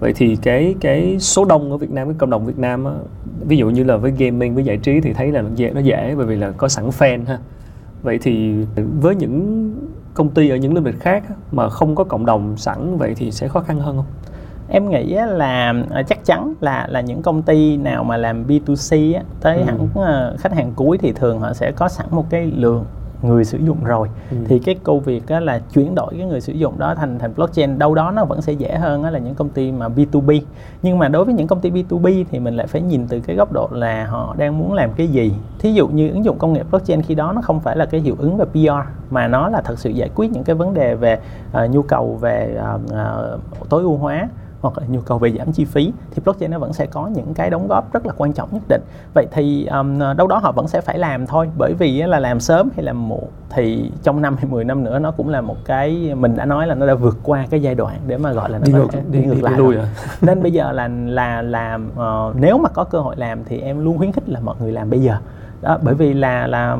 [0.00, 2.92] Vậy thì cái cái số đông ở Việt Nam cái cộng đồng Việt Nam á,
[3.40, 5.80] ví dụ như là với gaming với giải trí thì thấy là nó dễ nó
[5.80, 7.38] dễ bởi vì là có sẵn fan ha.
[8.02, 8.54] Vậy thì
[9.00, 9.70] với những
[10.14, 13.30] công ty ở những lĩnh vực khác mà không có cộng đồng sẵn vậy thì
[13.30, 14.04] sẽ khó khăn hơn không
[14.68, 19.14] em nghĩ là ờ, chắc chắn là là những công ty nào mà làm B2C
[19.14, 19.64] á, tới Ừ.
[19.64, 22.84] hẳn ờ, khách hàng cuối thì thường họ sẽ có sẵn một cái lượng
[23.22, 24.36] người sử dụng rồi Ừ.
[24.48, 27.32] thì cái câu việc á, là chuyển đổi cái người sử dụng đó thành thành
[27.36, 30.40] blockchain đâu đó nó vẫn sẽ dễ hơn á, là những công ty mà B2B
[30.82, 33.36] nhưng mà đối với những công ty B2B thì mình lại phải nhìn từ cái
[33.36, 36.52] góc độ là họ đang muốn làm cái gì thí dụ như ứng dụng công
[36.52, 39.48] nghệ blockchain khi đó nó không phải là cái hiệu ứng về PR mà nó
[39.48, 41.18] là thật sự giải quyết những cái vấn đề về
[41.52, 43.38] ờ, nhu cầu về ờ, ờ,
[43.68, 44.28] tối ưu hóa
[44.64, 47.34] hoặc là nhu cầu về giảm chi phí thì blockchain nó vẫn sẽ có những
[47.34, 48.82] cái đóng góp rất là quan trọng nhất định
[49.14, 52.40] vậy thì um, đâu đó họ vẫn sẽ phải làm thôi bởi vì là làm
[52.40, 55.56] sớm hay làm muộn thì trong năm hay 10 năm nữa nó cũng là một
[55.64, 58.50] cái mình đã nói là nó đã vượt qua cái giai đoạn để mà gọi
[58.50, 59.84] là nó đi ngược đi, đi, đi, lại lui rồi.
[59.84, 59.88] à
[60.20, 63.84] nên bây giờ là là làm ờ, nếu mà có cơ hội làm thì em
[63.84, 65.16] luôn khuyến khích là mọi người làm bây giờ
[65.62, 66.76] đó bởi vì là là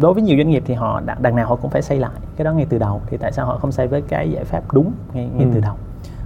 [0.00, 2.44] đối với nhiều doanh nghiệp thì họ đằng nào họ cũng phải xây lại cái
[2.44, 4.92] đó ngay từ đầu thì tại sao họ không xây với cái giải pháp đúng
[5.12, 5.50] ngay ngay Ừ.
[5.54, 5.74] từ đầu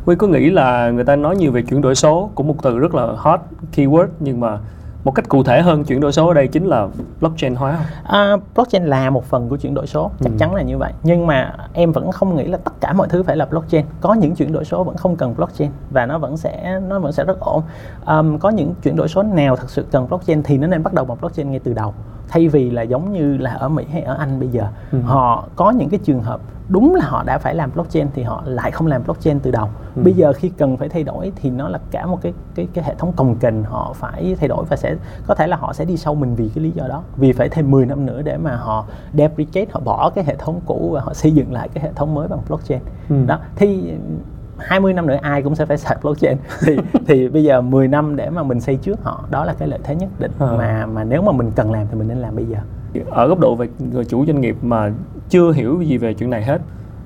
[0.05, 2.79] Huy có nghĩ là người ta nói nhiều về chuyển đổi số cũng một từ
[2.79, 3.41] rất là hot
[3.75, 4.59] keyword nhưng mà
[5.05, 6.89] một cách cụ thể hơn chuyển đổi số ở đây chính là
[7.21, 7.87] blockchain hóa không?
[8.05, 10.37] À, blockchain là một phần của chuyển đổi số chắc ừ.
[10.39, 13.23] chắn là như vậy nhưng mà em vẫn không nghĩ là tất cả mọi thứ
[13.23, 16.37] phải là blockchain có những chuyển đổi số vẫn không cần blockchain và nó vẫn
[16.37, 17.63] sẽ nó vẫn sẽ rất ổn
[18.07, 20.93] um, có những chuyển đổi số nào thật sự cần blockchain thì nó nên bắt
[20.93, 21.95] đầu bằng blockchain ngay từ đầu
[22.31, 25.01] thay vì là giống như là ở Mỹ hay ở Anh bây giờ ừ.
[25.01, 28.43] họ có những cái trường hợp đúng là họ đã phải làm blockchain thì họ
[28.47, 30.03] lại không làm blockchain từ đầu ừ.
[30.03, 32.85] bây giờ khi cần phải thay đổi thì nó là cả một cái cái cái
[32.85, 35.85] hệ thống cồng kềnh họ phải thay đổi và sẽ có thể là họ sẽ
[35.85, 38.37] đi sâu mình vì cái lý do đó vì phải thêm 10 năm nữa để
[38.37, 41.85] mà họ deprecate họ bỏ cái hệ thống cũ và họ xây dựng lại cái
[41.85, 43.16] hệ thống mới bằng blockchain ừ.
[43.26, 43.95] đó thì
[44.61, 46.37] 20 năm nữa ai cũng sẽ phải xài blockchain.
[46.67, 49.69] Thì thì bây giờ 10 năm để mà mình xây trước họ đó là cái
[49.69, 50.47] lợi thế nhất định à.
[50.59, 52.59] mà mà nếu mà mình cần làm thì mình nên làm bây giờ.
[53.11, 54.93] Ở góc độ về người chủ doanh nghiệp mà
[55.29, 56.61] chưa hiểu gì về chuyện này hết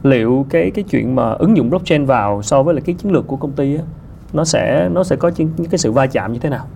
[0.05, 3.27] liệu cái cái chuyện mà ứng dụng blockchain vào so với là cái chiến lược
[3.27, 3.83] của công ty á,
[4.33, 6.67] nó sẽ nó sẽ có những cái sự va chạm như thế nào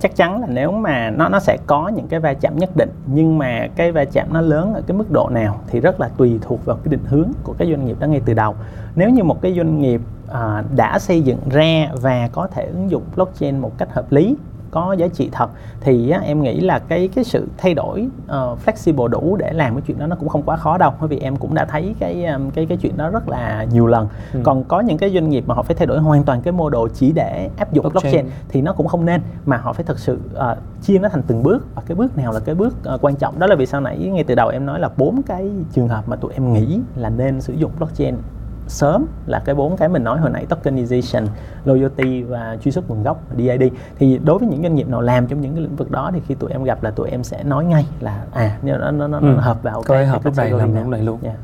[0.00, 2.90] chắc chắn là nếu mà nó nó sẽ có những cái va chạm nhất định
[3.06, 6.08] nhưng mà cái va chạm nó lớn ở cái mức độ nào thì rất là
[6.16, 8.54] tùy thuộc vào cái định hướng của cái doanh nghiệp đó ngay từ đầu.
[8.96, 12.90] Nếu như một cái doanh nghiệp à, đã xây dựng ra và có thể ứng
[12.90, 14.36] dụng blockchain một cách hợp lý
[14.76, 15.50] có giá trị thật
[15.80, 19.74] thì á, em nghĩ là cái cái sự thay đổi uh, flexible đủ để làm
[19.74, 21.94] cái chuyện đó nó cũng không quá khó đâu bởi vì em cũng đã thấy
[21.98, 24.08] cái um, cái cái chuyện đó rất là nhiều lần.
[24.32, 24.40] Ừ.
[24.44, 26.70] còn có những cái doanh nghiệp mà họ phải thay đổi hoàn toàn cái mô
[26.70, 29.84] đồ chỉ để áp dụng blockchain, blockchain thì nó cũng không nên mà họ phải
[29.84, 31.66] thực sự uh, chia nó thành từng bước.
[31.74, 33.98] Và cái bước nào là cái bước uh, quan trọng đó là vì sau nãy
[33.98, 37.08] ngay từ đầu em nói là bốn cái trường hợp mà tụi em nghĩ là
[37.08, 38.14] nên sử dụng blockchain
[38.68, 41.26] sớm là cái bốn cái mình nói hồi nãy tokenization,
[41.64, 43.62] loyalty và truy xuất nguồn gốc DID
[43.98, 46.20] thì đối với những doanh nghiệp nào làm trong những cái lĩnh vực đó thì
[46.28, 49.18] khi tụi em gặp là tụi em sẽ nói ngay là à nó nó, nó,
[49.18, 49.36] ừ.
[49.36, 51.18] hợp vào cái, cái hợp lúc này làm lúc này luôn.
[51.22, 51.36] Yeah.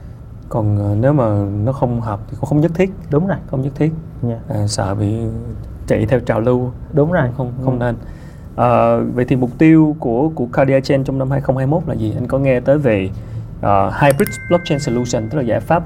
[0.49, 2.93] còn uh, nếu mà nó không hợp thì cũng không nhất thiết.
[3.11, 3.39] Đúng rồi.
[3.51, 3.93] Không nhất thiết.
[4.29, 4.41] Yeah.
[4.49, 5.17] à, sợ bị
[5.87, 6.71] chạy theo trào lưu.
[6.93, 7.29] Đúng rồi.
[7.37, 7.85] Không không ừ.
[7.85, 7.97] nên.
[8.57, 12.15] À, vậy thì mục tiêu của của Cardia Chain trong năm 2021 là gì?
[12.15, 13.11] Anh có nghe tới về
[13.59, 15.85] uh, hybrid blockchain solution tức là giải pháp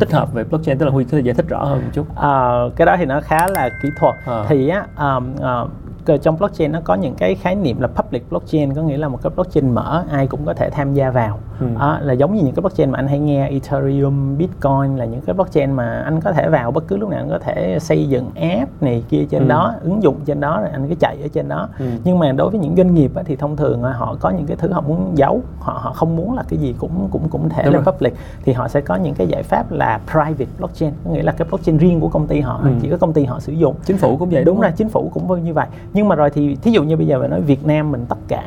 [0.00, 2.16] tích hợp về blockchain tức là huy có thể giải thích rõ hơn một chút
[2.16, 4.44] à, cái đó thì nó khá là kỹ thuật à.
[4.48, 5.70] thì á um, uh,
[6.22, 9.18] trong blockchain nó có những cái khái niệm là public blockchain có nghĩa là một
[9.22, 11.66] cái blockchain mở ai cũng có thể tham gia vào ừ.
[11.78, 15.20] à, là giống như những cái blockchain mà anh hay nghe Ethereum, Bitcoin là những
[15.20, 18.08] cái blockchain mà anh có thể vào bất cứ lúc nào anh có thể xây
[18.08, 19.48] dựng app này kia trên ừ.
[19.48, 21.84] đó ứng dụng trên đó rồi anh cứ chạy ở trên đó ừ.
[22.04, 24.56] nhưng mà đối với những doanh nghiệp á, thì thông thường họ có những cái
[24.56, 27.62] thứ họ muốn giấu họ họ không muốn là cái gì cũng cũng cũng thể
[27.64, 27.92] Đúng lên rồi.
[27.92, 31.32] public thì họ sẽ có những cái giải pháp là private blockchain có nghĩa là
[31.32, 32.70] cái blockchain riêng của công ty họ ừ.
[32.82, 34.88] chỉ có công ty họ sử dụng chính phủ cũng vậy đúng, đúng rồi chính
[34.88, 37.40] phủ cũng như vậy nhưng mà rồi thì thí dụ như bây giờ mình nói
[37.40, 38.42] Việt Nam mình tất cả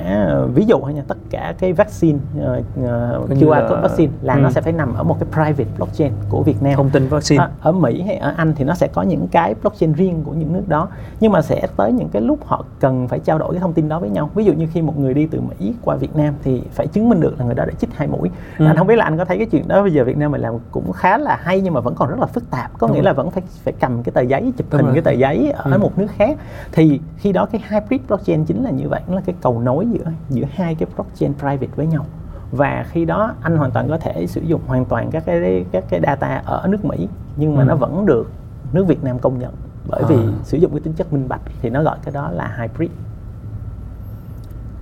[0.54, 4.40] ví dụ hay nha tất cả cái vaccine uh, uh, QR code vaccine là ừ.
[4.40, 7.44] nó sẽ phải nằm ở một cái private blockchain của Việt Nam thông tin vaccine
[7.44, 10.32] à, ở Mỹ hay ở Anh thì nó sẽ có những cái blockchain riêng của
[10.32, 10.88] những nước đó
[11.20, 13.90] nhưng mà sẽ tới những cái lúc họ cần phải trao đổi cái thông tin
[13.90, 16.34] đó với nhau ví dụ như khi một người đi từ Mỹ qua Việt Nam
[16.44, 18.66] thì phải chứng minh được là người đó đã chích hai mũi ừ.
[18.66, 20.42] anh không biết là anh có thấy cái chuyện đó bây giờ Việt Nam mình
[20.42, 22.96] làm cũng khá là hay nhưng mà vẫn còn rất là phức tạp có Đúng
[22.96, 23.06] nghĩa rồi.
[23.06, 24.94] là vẫn phải phải cầm cái tờ giấy chụp Đúng hình rồi.
[24.96, 25.78] cái tờ giấy ở ừ.
[25.78, 26.38] một nước khác
[26.72, 29.88] thì khi đó cái hybrid blockchain chính là như vậy nó là cái cầu nối
[29.88, 32.06] giữa giữa hai cái blockchain private với nhau
[32.52, 35.84] và khi đó anh hoàn toàn có thể sử dụng hoàn toàn các cái các
[35.90, 37.66] cái data ở nước Mỹ nhưng mà ừ.
[37.68, 38.32] nó vẫn được
[38.74, 39.54] nước Việt Nam công nhận
[39.90, 40.08] bởi à.
[40.10, 42.90] vì sử dụng cái tính chất minh bạch thì nó gọi cái đó là hybrid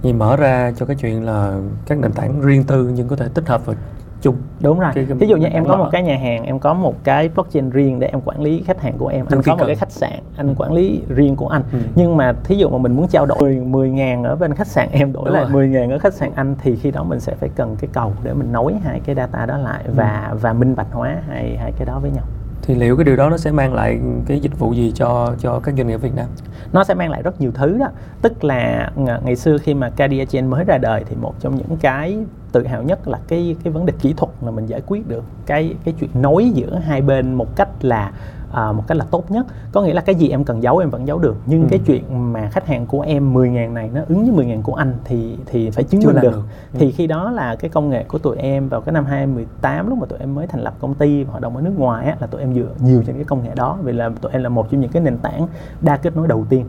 [0.01, 3.27] Vì mở ra cho cái chuyện là các nền tảng riêng tư nhưng có thể
[3.33, 3.75] tích hợp vào
[4.21, 6.73] chung đúng rồi cái, ví dụ như em có một cái nhà hàng em có
[6.73, 9.63] một cái blockchain riêng để em quản lý khách hàng của em anh có một
[9.67, 10.53] cái khách sạn anh ừ.
[10.57, 11.79] quản lý riêng của anh ừ.
[11.95, 14.89] nhưng mà thí dụ mà mình muốn trao đổi 10 ngàn ở bên khách sạn
[14.91, 15.53] em đổi đúng lại rồi.
[15.53, 18.13] 10 ngàn ở khách sạn anh thì khi đó mình sẽ phải cần cái cầu
[18.23, 19.93] để mình nối hai cái data đó lại ừ.
[19.95, 22.23] và và minh bạch hóa hai hai cái đó với nhau
[22.61, 25.59] thì liệu cái điều đó nó sẽ mang lại cái dịch vụ gì cho cho
[25.59, 26.25] các doanh nghiệp Việt Nam?
[26.73, 27.87] Nó sẽ mang lại rất nhiều thứ đó.
[28.21, 28.91] Tức là
[29.23, 32.17] ngày xưa khi mà Cardia mới ra đời thì một trong những cái
[32.51, 35.23] tự hào nhất là cái cái vấn đề kỹ thuật là mình giải quyết được
[35.45, 38.11] cái cái chuyện nối giữa hai bên một cách là
[38.53, 40.89] à, một cách là tốt nhất có nghĩa là cái gì em cần giấu em
[40.89, 41.67] vẫn giấu được nhưng ừ.
[41.69, 44.61] cái chuyện mà khách hàng của em 10 ngàn này nó ứng với 10 ngàn
[44.61, 46.41] của anh thì thì phải chứng minh được, được.
[46.73, 46.77] Ừ.
[46.79, 49.97] thì khi đó là cái công nghệ của tụi em vào cái năm 2018 lúc
[49.97, 52.27] mà tụi em mới thành lập công ty hoạt động ở nước ngoài á, là
[52.27, 54.71] tụi em dựa nhiều trên cái công nghệ đó vì là tụi em là một
[54.71, 55.47] trong những cái nền tảng
[55.81, 56.65] đa kết nối đầu tiên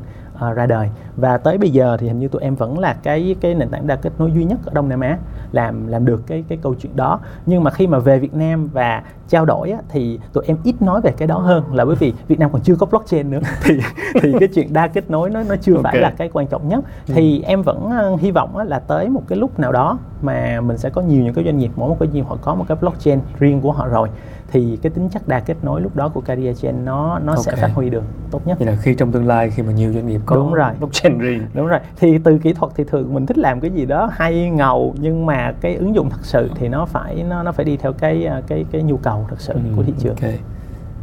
[0.51, 0.89] uh, ra đời.
[1.17, 3.87] Và tới bây giờ thì hình như tụi em vẫn là cái cái nền tảng
[3.87, 5.19] đa kết nối duy nhất ở Đông Nam Á
[5.53, 7.21] làm làm được cái cái câu chuyện đó.
[7.47, 10.83] Nhưng mà khi mà về Việt Nam và trao đổi á, thì tụi em ít
[10.83, 13.41] nói về cái đó hơn là bởi vì Việt Nam còn chưa có blockchain nữa.
[13.63, 13.81] Thì
[14.23, 15.93] thì cái chuyện đa kết nối nó nó chưa okay.
[15.93, 16.85] phải là cái quan trọng nhất.
[17.07, 17.45] Thì ừ.
[17.47, 20.79] em vẫn uh, hy vọng á, là tới một cái lúc nào đó mà mình
[20.79, 22.65] sẽ có nhiều những cái doanh nghiệp mỗi một cái doanh nghiệp họ có một
[22.69, 24.09] cái blockchain riêng của họ rồi
[24.53, 27.43] thì cái tính chất đa kết nối lúc đó của Cardia Chain nó nó okay.
[27.43, 28.59] sẽ phát huy được tốt nhất.
[28.59, 30.71] Vậy là khi trong tương lai khi mà nhiều doanh nghiệp có đúng rồi.
[30.79, 31.43] blockchain riêng.
[31.55, 31.81] Đúng rồi.
[31.97, 35.27] Thì từ kỹ thuật thì thường mình thích làm cái gì đó hay ngầu nhưng
[35.27, 38.29] mà cái ứng dụng thật sự thì nó phải nó nó phải đi theo cái
[38.47, 40.15] cái cái nhu cầu thật sự ừ, của thị trường.
[40.15, 40.39] Okay.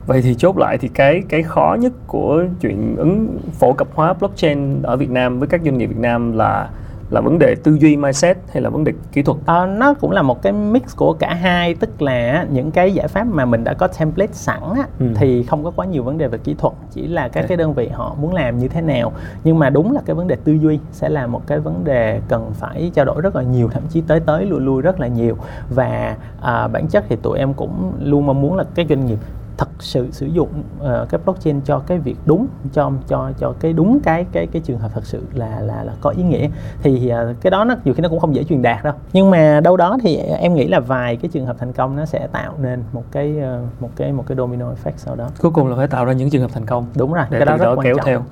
[0.08, 4.14] Vậy thì chốt lại thì cái cái khó nhất của chuyện ứng phổ cập hóa
[4.14, 6.70] blockchain ở Việt Nam với các doanh nghiệp Việt Nam là
[7.10, 9.38] là vấn đề tư duy mindset hay là vấn đề kỹ thuật?
[9.46, 13.08] À, nó cũng là một cái mix của cả hai tức là những cái giải
[13.08, 15.06] pháp mà mình đã có template sẵn á, ừ.
[15.16, 17.74] thì không có quá nhiều vấn đề về kỹ thuật chỉ là các cái đơn
[17.74, 19.12] vị họ muốn làm như thế nào.
[19.44, 22.22] Nhưng mà đúng là cái vấn đề tư duy sẽ là một cái vấn đề
[22.28, 25.08] cần phải trao đổi rất là nhiều thậm chí tới tới lui lui rất là
[25.08, 25.38] nhiều.
[25.70, 29.18] Và à, bản chất thì tụi em cũng luôn mong muốn là các doanh nghiệp
[29.60, 30.50] thật sự sử dụng
[30.82, 34.62] uh, cái blockchain cho cái việc đúng cho cho cho cái đúng cái cái cái
[34.66, 36.50] trường hợp thật sự là là là có ý nghĩa.
[36.84, 38.94] Thì uh, cái đó nó nhiều khi nó cũng không dễ truyền đạt đâu.
[39.14, 42.06] Nhưng mà đâu đó thì em nghĩ là vài cái trường hợp thành công nó
[42.06, 45.30] sẽ tạo nên một cái uh, một cái một cái domino effect sau đó.
[45.42, 46.86] Cuối cùng là phải tạo ra những trường hợp thành công.
[46.96, 48.06] Đúng rồi để cái đó, rất đó quan kéo trọng.
[48.06, 48.24] theo.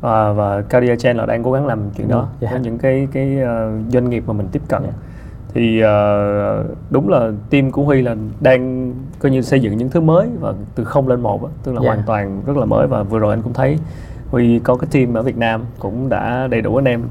[0.00, 2.28] Và và Cardia Chain là đang cố gắng làm chuyện đó.
[2.40, 2.52] Yeah.
[2.52, 4.82] với những cái cái uh, doanh nghiệp mà mình tiếp cận.
[4.82, 4.94] Yeah
[5.54, 10.00] thì uh, đúng là team của Huy là đang coi như xây dựng những thứ
[10.00, 11.84] mới và từ không lên một tức là yeah.
[11.84, 11.88] Dạ.
[11.88, 13.78] hoàn toàn rất là mới và vừa rồi anh cũng thấy
[14.30, 17.02] Huy có cái team ở Việt Nam cũng đã đầy đủ anh em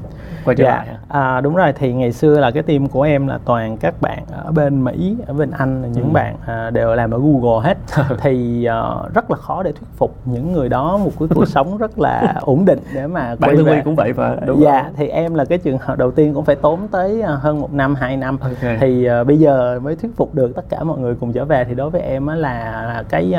[0.44, 0.76] quay trở dạ.
[0.76, 3.94] lại à, đúng rồi thì ngày xưa là cái team của em là toàn các
[4.00, 6.10] bạn ở bên Mỹ ở bên Anh những ừ.
[6.12, 7.78] bạn à, đều làm ở Google hết
[8.18, 11.76] thì uh, rất là khó để thuyết phục những người đó một cái cuộc sống
[11.76, 14.92] rất là ổn định để mà bạn Huy cũng vậy và đúng dạ không?
[14.96, 17.72] thì em là cái trường hợp đầu tiên cũng phải tốn tới à, hơn một
[17.72, 18.76] năm hai năm okay.
[18.80, 21.64] thì uh, bây giờ mới thuyết phục được tất cả mọi người cùng trở về
[21.64, 23.34] thì đối với em á là, là cái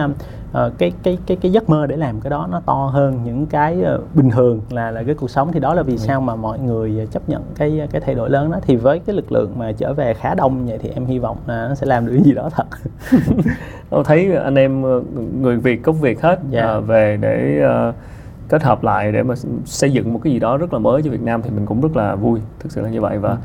[0.57, 3.45] uh, cái cái cái cái giấc mơ để làm cái đó nó to hơn những
[3.45, 5.97] cái uh, bình thường là là cái cuộc sống thì đó là vì ừ.
[5.97, 9.15] sao mà mọi người chấp nhận cái cái thay đổi lớn đó thì với cái
[9.15, 11.85] lực lượng mà trở về khá đông vậy thì em hy vọng là nó sẽ
[11.85, 12.67] làm được cái gì đó thật
[13.89, 15.01] tôi thấy anh em ờ,
[15.41, 16.65] người việt gốc việt hết yeah.
[16.65, 16.75] Dạ.
[16.77, 17.95] uh, về để uh,
[18.49, 19.35] kết hợp lại để mà
[19.65, 21.81] xây dựng một cái gì đó rất là mới cho Việt Nam thì mình cũng
[21.81, 23.37] rất là vui thực sự là như vậy và ừ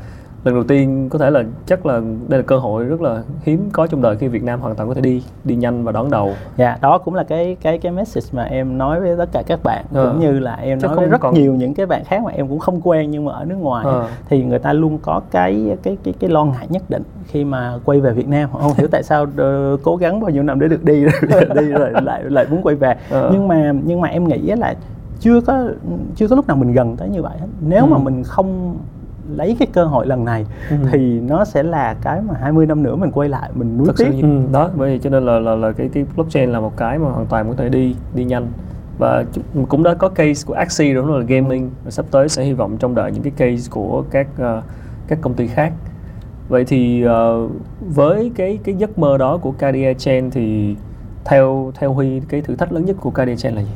[0.43, 3.69] lần đầu tiên có thể là chắc là đây là cơ hội rất là hiếm
[3.71, 6.11] có trong đời khi Việt Nam hoàn toàn có thể đi đi nhanh và đón
[6.11, 6.33] đầu.
[6.57, 9.59] Dạ, đó cũng là cái cái cái message mà em nói với tất cả các
[9.63, 10.03] bạn à.
[10.05, 11.33] cũng như là em chắc nói với rất còn...
[11.33, 13.85] nhiều những cái bạn khác mà em cũng không quen nhưng mà ở nước ngoài
[13.87, 14.07] à.
[14.29, 17.79] thì người ta luôn có cái cái cái cái lo ngại nhất định khi mà
[17.85, 20.59] quay về Việt Nam họ không hiểu tại sao uh, cố gắng bao nhiêu năm
[20.59, 21.05] để được đi
[21.55, 22.95] đi rồi lại lại muốn quay về.
[23.11, 23.29] À.
[23.31, 24.75] Nhưng mà nhưng mà em nghĩ là
[25.19, 25.67] chưa có
[26.15, 27.47] chưa có lúc nào mình gần tới như vậy hết.
[27.67, 27.89] Nếu ừ.
[27.89, 28.77] mà mình không
[29.35, 30.75] lấy cái cơ hội lần này ừ.
[30.91, 34.07] thì nó sẽ là cái mà 20 năm nữa mình quay lại mình nuối tiếc.
[34.11, 36.77] Sự, ừ, đó bởi vì cho nên là là, là cái cái blockchain là một
[36.77, 38.47] cái mà hoàn toàn có thể đi đi nhanh
[38.97, 39.23] và
[39.69, 42.77] cũng đã có case của Axie đúng là gaming và sắp tới sẽ hy vọng
[42.79, 44.63] trong đợi những cái case của các uh,
[45.07, 45.73] các công ty khác
[46.49, 47.51] vậy thì uh,
[47.95, 50.75] với cái cái giấc mơ đó của Cardia Chain thì
[51.25, 53.71] theo theo Huy cái thử thách lớn nhất của Cardia Chain là gì?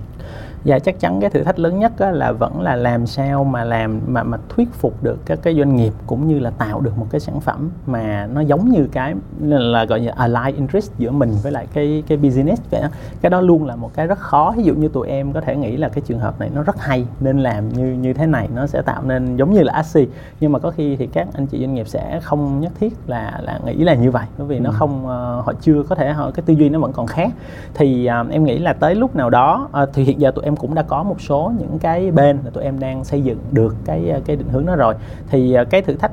[0.66, 4.01] Và chắc chắn cái thử thách lớn nhất là vẫn là làm sao mà làm
[4.07, 7.07] mà mà thuyết phục được các cái doanh nghiệp cũng như là tạo được một
[7.09, 11.32] cái sản phẩm mà nó giống như cái là gọi như align interest giữa mình
[11.43, 12.88] với lại cái cái business vậy đó.
[13.22, 15.55] cái đó luôn là một cái rất khó ví dụ như tụi em có thể
[15.55, 18.49] nghĩ là cái trường hợp này nó rất hay nên làm như như thế này
[18.55, 20.07] nó sẽ tạo nên giống như là ASI
[20.39, 23.39] nhưng mà có khi thì các anh chị doanh nghiệp sẽ không nhất thiết là
[23.43, 24.61] là nghĩ là như vậy bởi vì ừ.
[24.61, 27.32] nó không uh, họ chưa có thể họ cái tư duy nó vẫn còn khác
[27.74, 30.52] thì uh, em nghĩ là tới lúc nào đó uh, thì hiện giờ tụi em
[30.53, 33.37] em cũng đã có một số những cái bên là tụi em đang xây dựng
[33.51, 34.95] được cái cái định hướng đó rồi.
[35.29, 36.11] Thì à, cái thử thách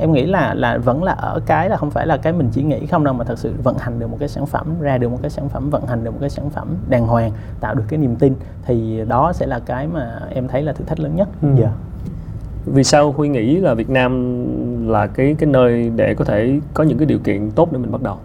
[0.00, 2.62] em nghĩ là là vẫn là ở cái là không phải là cái mình chỉ
[2.62, 5.08] nghĩ không đâu mà thật sự vận hành được một cái sản phẩm ra được
[5.08, 7.84] một cái sản phẩm vận hành được một cái sản phẩm đàng hoàng tạo được
[7.88, 8.34] cái niềm tin
[8.66, 11.28] thì đó sẽ là cái mà em thấy là thử thách lớn nhất.
[11.42, 11.48] Ừ.
[11.58, 11.68] giờ
[12.66, 16.84] vì sao huy nghĩ là Việt Nam là cái cái nơi để có thể có
[16.84, 18.16] những cái điều kiện tốt để mình bắt đầu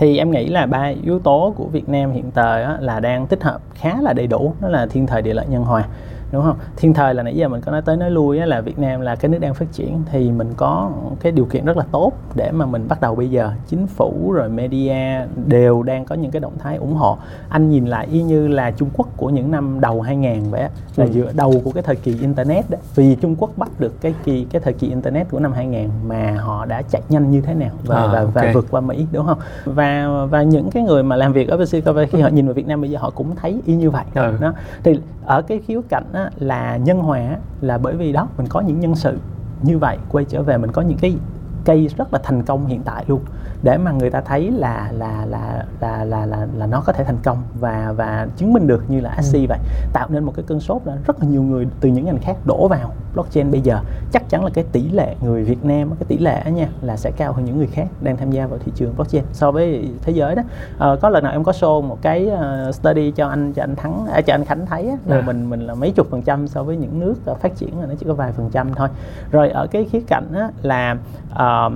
[0.00, 3.42] thì em nghĩ là ba yếu tố của Việt Nam hiện tại là đang tích
[3.42, 5.84] hợp khá là đầy đủ, đó là thiên thời địa lợi nhân hòa
[6.32, 8.60] đúng không thiên thời là nãy giờ mình có nói tới nói lui á, là
[8.60, 11.76] Việt Nam là cái nước đang phát triển thì mình có cái điều kiện rất
[11.76, 16.04] là tốt để mà mình bắt đầu bây giờ chính phủ rồi media đều đang
[16.04, 17.18] có những cái động thái ủng hộ
[17.48, 20.62] anh nhìn lại y như là Trung Quốc của những năm đầu 2000 vậy
[20.96, 21.10] là ừ.
[21.12, 22.78] giữa đầu của cái thời kỳ internet đó.
[22.94, 26.36] vì Trung Quốc bắt được cái kỳ cái thời kỳ internet của năm 2000 mà
[26.40, 28.46] họ đã chạy nhanh như thế nào và à, và, okay.
[28.46, 31.66] và vượt qua Mỹ đúng không và và những cái người mà làm việc ở
[31.66, 33.90] Silicon Valley khi họ nhìn vào Việt Nam bây giờ họ cũng thấy y như
[33.90, 34.36] vậy ừ.
[34.40, 34.52] đó
[34.82, 38.60] thì ở cái khía cạnh á, là nhân hòa là bởi vì đó mình có
[38.60, 39.18] những nhân sự
[39.62, 41.16] như vậy quay trở về mình có những cái
[41.64, 43.20] cây rất là thành công hiện tại luôn
[43.62, 47.04] để mà người ta thấy là là là là là là, là nó có thể
[47.04, 49.46] thành công và và chứng minh được như là Axie ừ.
[49.48, 49.58] vậy
[49.92, 52.36] tạo nên một cái cơn sốt là rất là nhiều người từ những ngành khác
[52.44, 53.80] đổ vào blockchain bây giờ
[54.12, 57.10] chắc chắn là cái tỷ lệ người Việt Nam cái tỷ lệ nha là sẽ
[57.10, 60.12] cao hơn những người khác đang tham gia vào thị trường blockchain so với thế
[60.12, 60.42] giới đó
[60.78, 62.30] à, có lần nào em có show một cái
[62.68, 65.22] uh, study cho anh cho anh thắng à, cho anh Khánh thấy á, là à.
[65.26, 67.86] mình mình là mấy chục phần trăm so với những nước uh, phát triển là
[67.86, 68.88] nó chỉ có vài phần trăm thôi
[69.30, 70.96] rồi ở cái khía cạnh á, là
[71.32, 71.72] uh,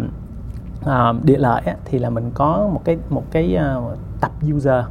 [0.84, 4.84] uh, địa lợi á, thì là mình có một cái một cái uh, tập user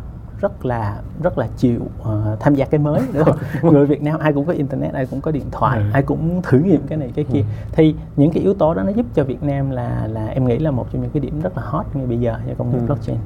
[0.44, 3.24] rất là rất là chịu uh, tham gia cái mới đúng
[3.62, 3.74] không?
[3.74, 5.86] người Việt Nam ai cũng có internet ai cũng có điện thoại ừ.
[5.94, 7.46] ai cũng thử nghiệm cái này cái kia ừ.
[7.72, 10.58] thì những cái yếu tố đó nó giúp cho Việt Nam là là em nghĩ
[10.60, 12.78] là một trong những cái điểm rất là hot ngay bây giờ cho công nghệ
[12.80, 12.86] ừ.
[12.86, 13.18] blockchain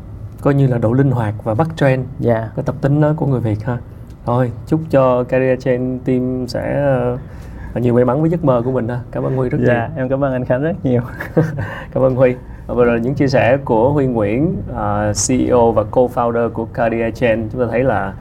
[0.41, 2.41] coi như là độ linh hoạt và bắt trend yeah.
[2.41, 2.51] Dạ.
[2.55, 3.78] cái tập tính đó của người Việt ha
[4.26, 6.93] thôi chúc cho career chain team sẽ
[7.76, 9.68] uh, nhiều may mắn với giấc mơ của mình ha cảm ơn Huy rất yeah,
[9.68, 11.01] dạ, nhiều em cảm ơn anh Khánh rất nhiều
[11.93, 12.36] cảm ơn Huy
[12.76, 17.11] vừa rồi những chia sẻ của Huy Nguyễn à, uh, CEO và co-founder của Cardia
[17.11, 18.13] Chain chúng ta thấy là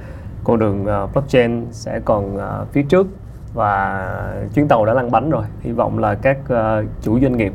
[0.44, 3.06] con đường uh, blockchain sẽ còn uh, phía trước
[3.54, 4.08] và
[4.54, 5.44] chuyến tàu đã lăn bánh rồi.
[5.60, 7.52] Hy vọng là các uh, chủ doanh nghiệp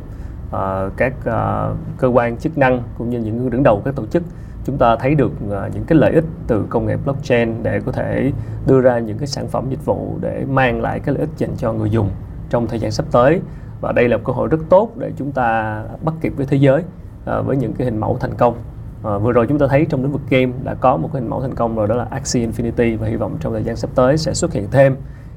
[0.48, 0.58] uh,
[0.98, 4.24] các uh, cơ quan chức năng cũng như những người đứng đầu các tổ chức
[4.66, 7.92] chúng ta thấy được uh, những cái lợi ích từ công nghệ blockchain để có
[7.92, 8.32] thể
[8.68, 11.56] đưa ra những cái sản phẩm dịch vụ để mang lại cái lợi ích dành
[11.58, 12.10] cho người dùng
[12.50, 13.42] trong thời gian sắp tới
[13.82, 16.58] và đây là một cơ hội rất tốt để chúng ta bắt kịp với thế
[16.58, 16.84] giới
[17.26, 18.56] à, với những cái hình mẫu thành công
[19.04, 21.30] à, vừa rồi chúng ta thấy trong lĩnh vực game đã có một cái hình
[21.30, 23.90] mẫu thành công rồi đó là Axie Infinity và hy vọng trong thời gian sắp
[23.96, 24.96] tới sẽ xuất hiện thêm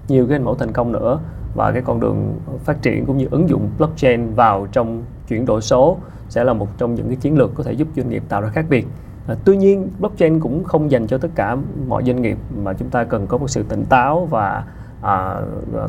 [0.09, 1.21] nhiều cái hình mẫu thành công nữa
[1.55, 5.61] và cái con đường phát triển cũng như ứng dụng blockchain vào trong chuyển đổi
[5.61, 5.97] số
[6.29, 8.49] sẽ là một trong những cái chiến lược có thể giúp doanh nghiệp tạo ra
[8.49, 8.87] khác biệt.
[9.27, 12.91] À, tuy nhiên blockchain cũng không dành cho tất cả mọi doanh nghiệp mà chúng
[12.91, 14.65] ta cần có một sự tỉnh táo và
[15.05, 15.41] à,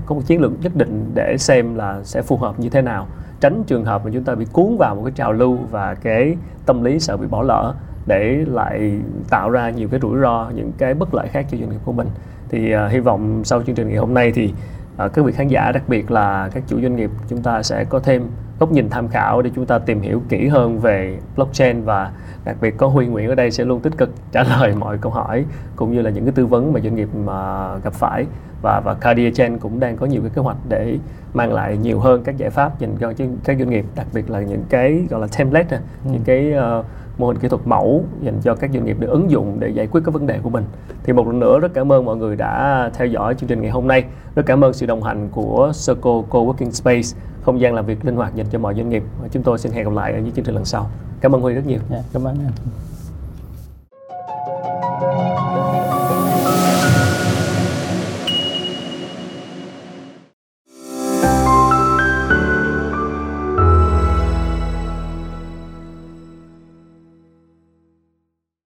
[0.05, 3.07] có một chiến lược nhất định để xem là sẽ phù hợp như thế nào
[3.41, 6.37] tránh trường hợp mà chúng ta bị cuốn vào một cái trào lưu và cái
[6.65, 7.73] tâm lý sợ bị bỏ lỡ
[8.05, 8.99] để lại
[9.29, 11.91] tạo ra nhiều cái rủi ro những cái bất lợi khác cho doanh nghiệp của
[11.91, 12.07] mình.
[12.49, 14.53] Thì à, hy vọng sau chương trình ngày hôm nay thì
[14.97, 17.83] à, các vị khán giả đặc biệt là các chủ doanh nghiệp chúng ta sẽ
[17.83, 18.27] có thêm
[18.59, 22.11] góc nhìn tham khảo để chúng ta tìm hiểu kỹ hơn về blockchain và
[22.45, 25.11] đặc biệt có Huy Nguyễn ở đây sẽ luôn tích cực trả lời mọi câu
[25.11, 25.45] hỏi
[25.75, 28.25] cũng như là những cái tư vấn mà doanh nghiệp mà gặp phải.
[28.61, 30.97] Và và Cardia Chain cũng đang có nhiều cái kế hoạch để
[31.33, 34.39] mang lại nhiều hơn các giải pháp dành cho các doanh nghiệp đặc biệt là
[34.39, 36.11] những cái gọi là template ừ.
[36.11, 36.85] những cái uh,
[37.17, 39.87] mô hình kỹ thuật mẫu dành cho các doanh nghiệp để ứng dụng để giải
[39.87, 40.63] quyết các vấn đề của mình.
[41.03, 43.71] Thì một lần nữa rất cảm ơn mọi người đã theo dõi chương trình ngày
[43.71, 44.03] hôm nay.
[44.35, 48.15] Rất cảm ơn sự đồng hành của Circle Co-working Space không gian làm việc linh
[48.15, 49.03] hoạt dành cho mọi doanh nghiệp.
[49.31, 50.89] Chúng tôi xin hẹn gặp lại ở những chương trình lần sau.
[51.21, 51.79] Cảm ơn huy rất nhiều.
[51.89, 52.51] Yeah, cảm ơn anh.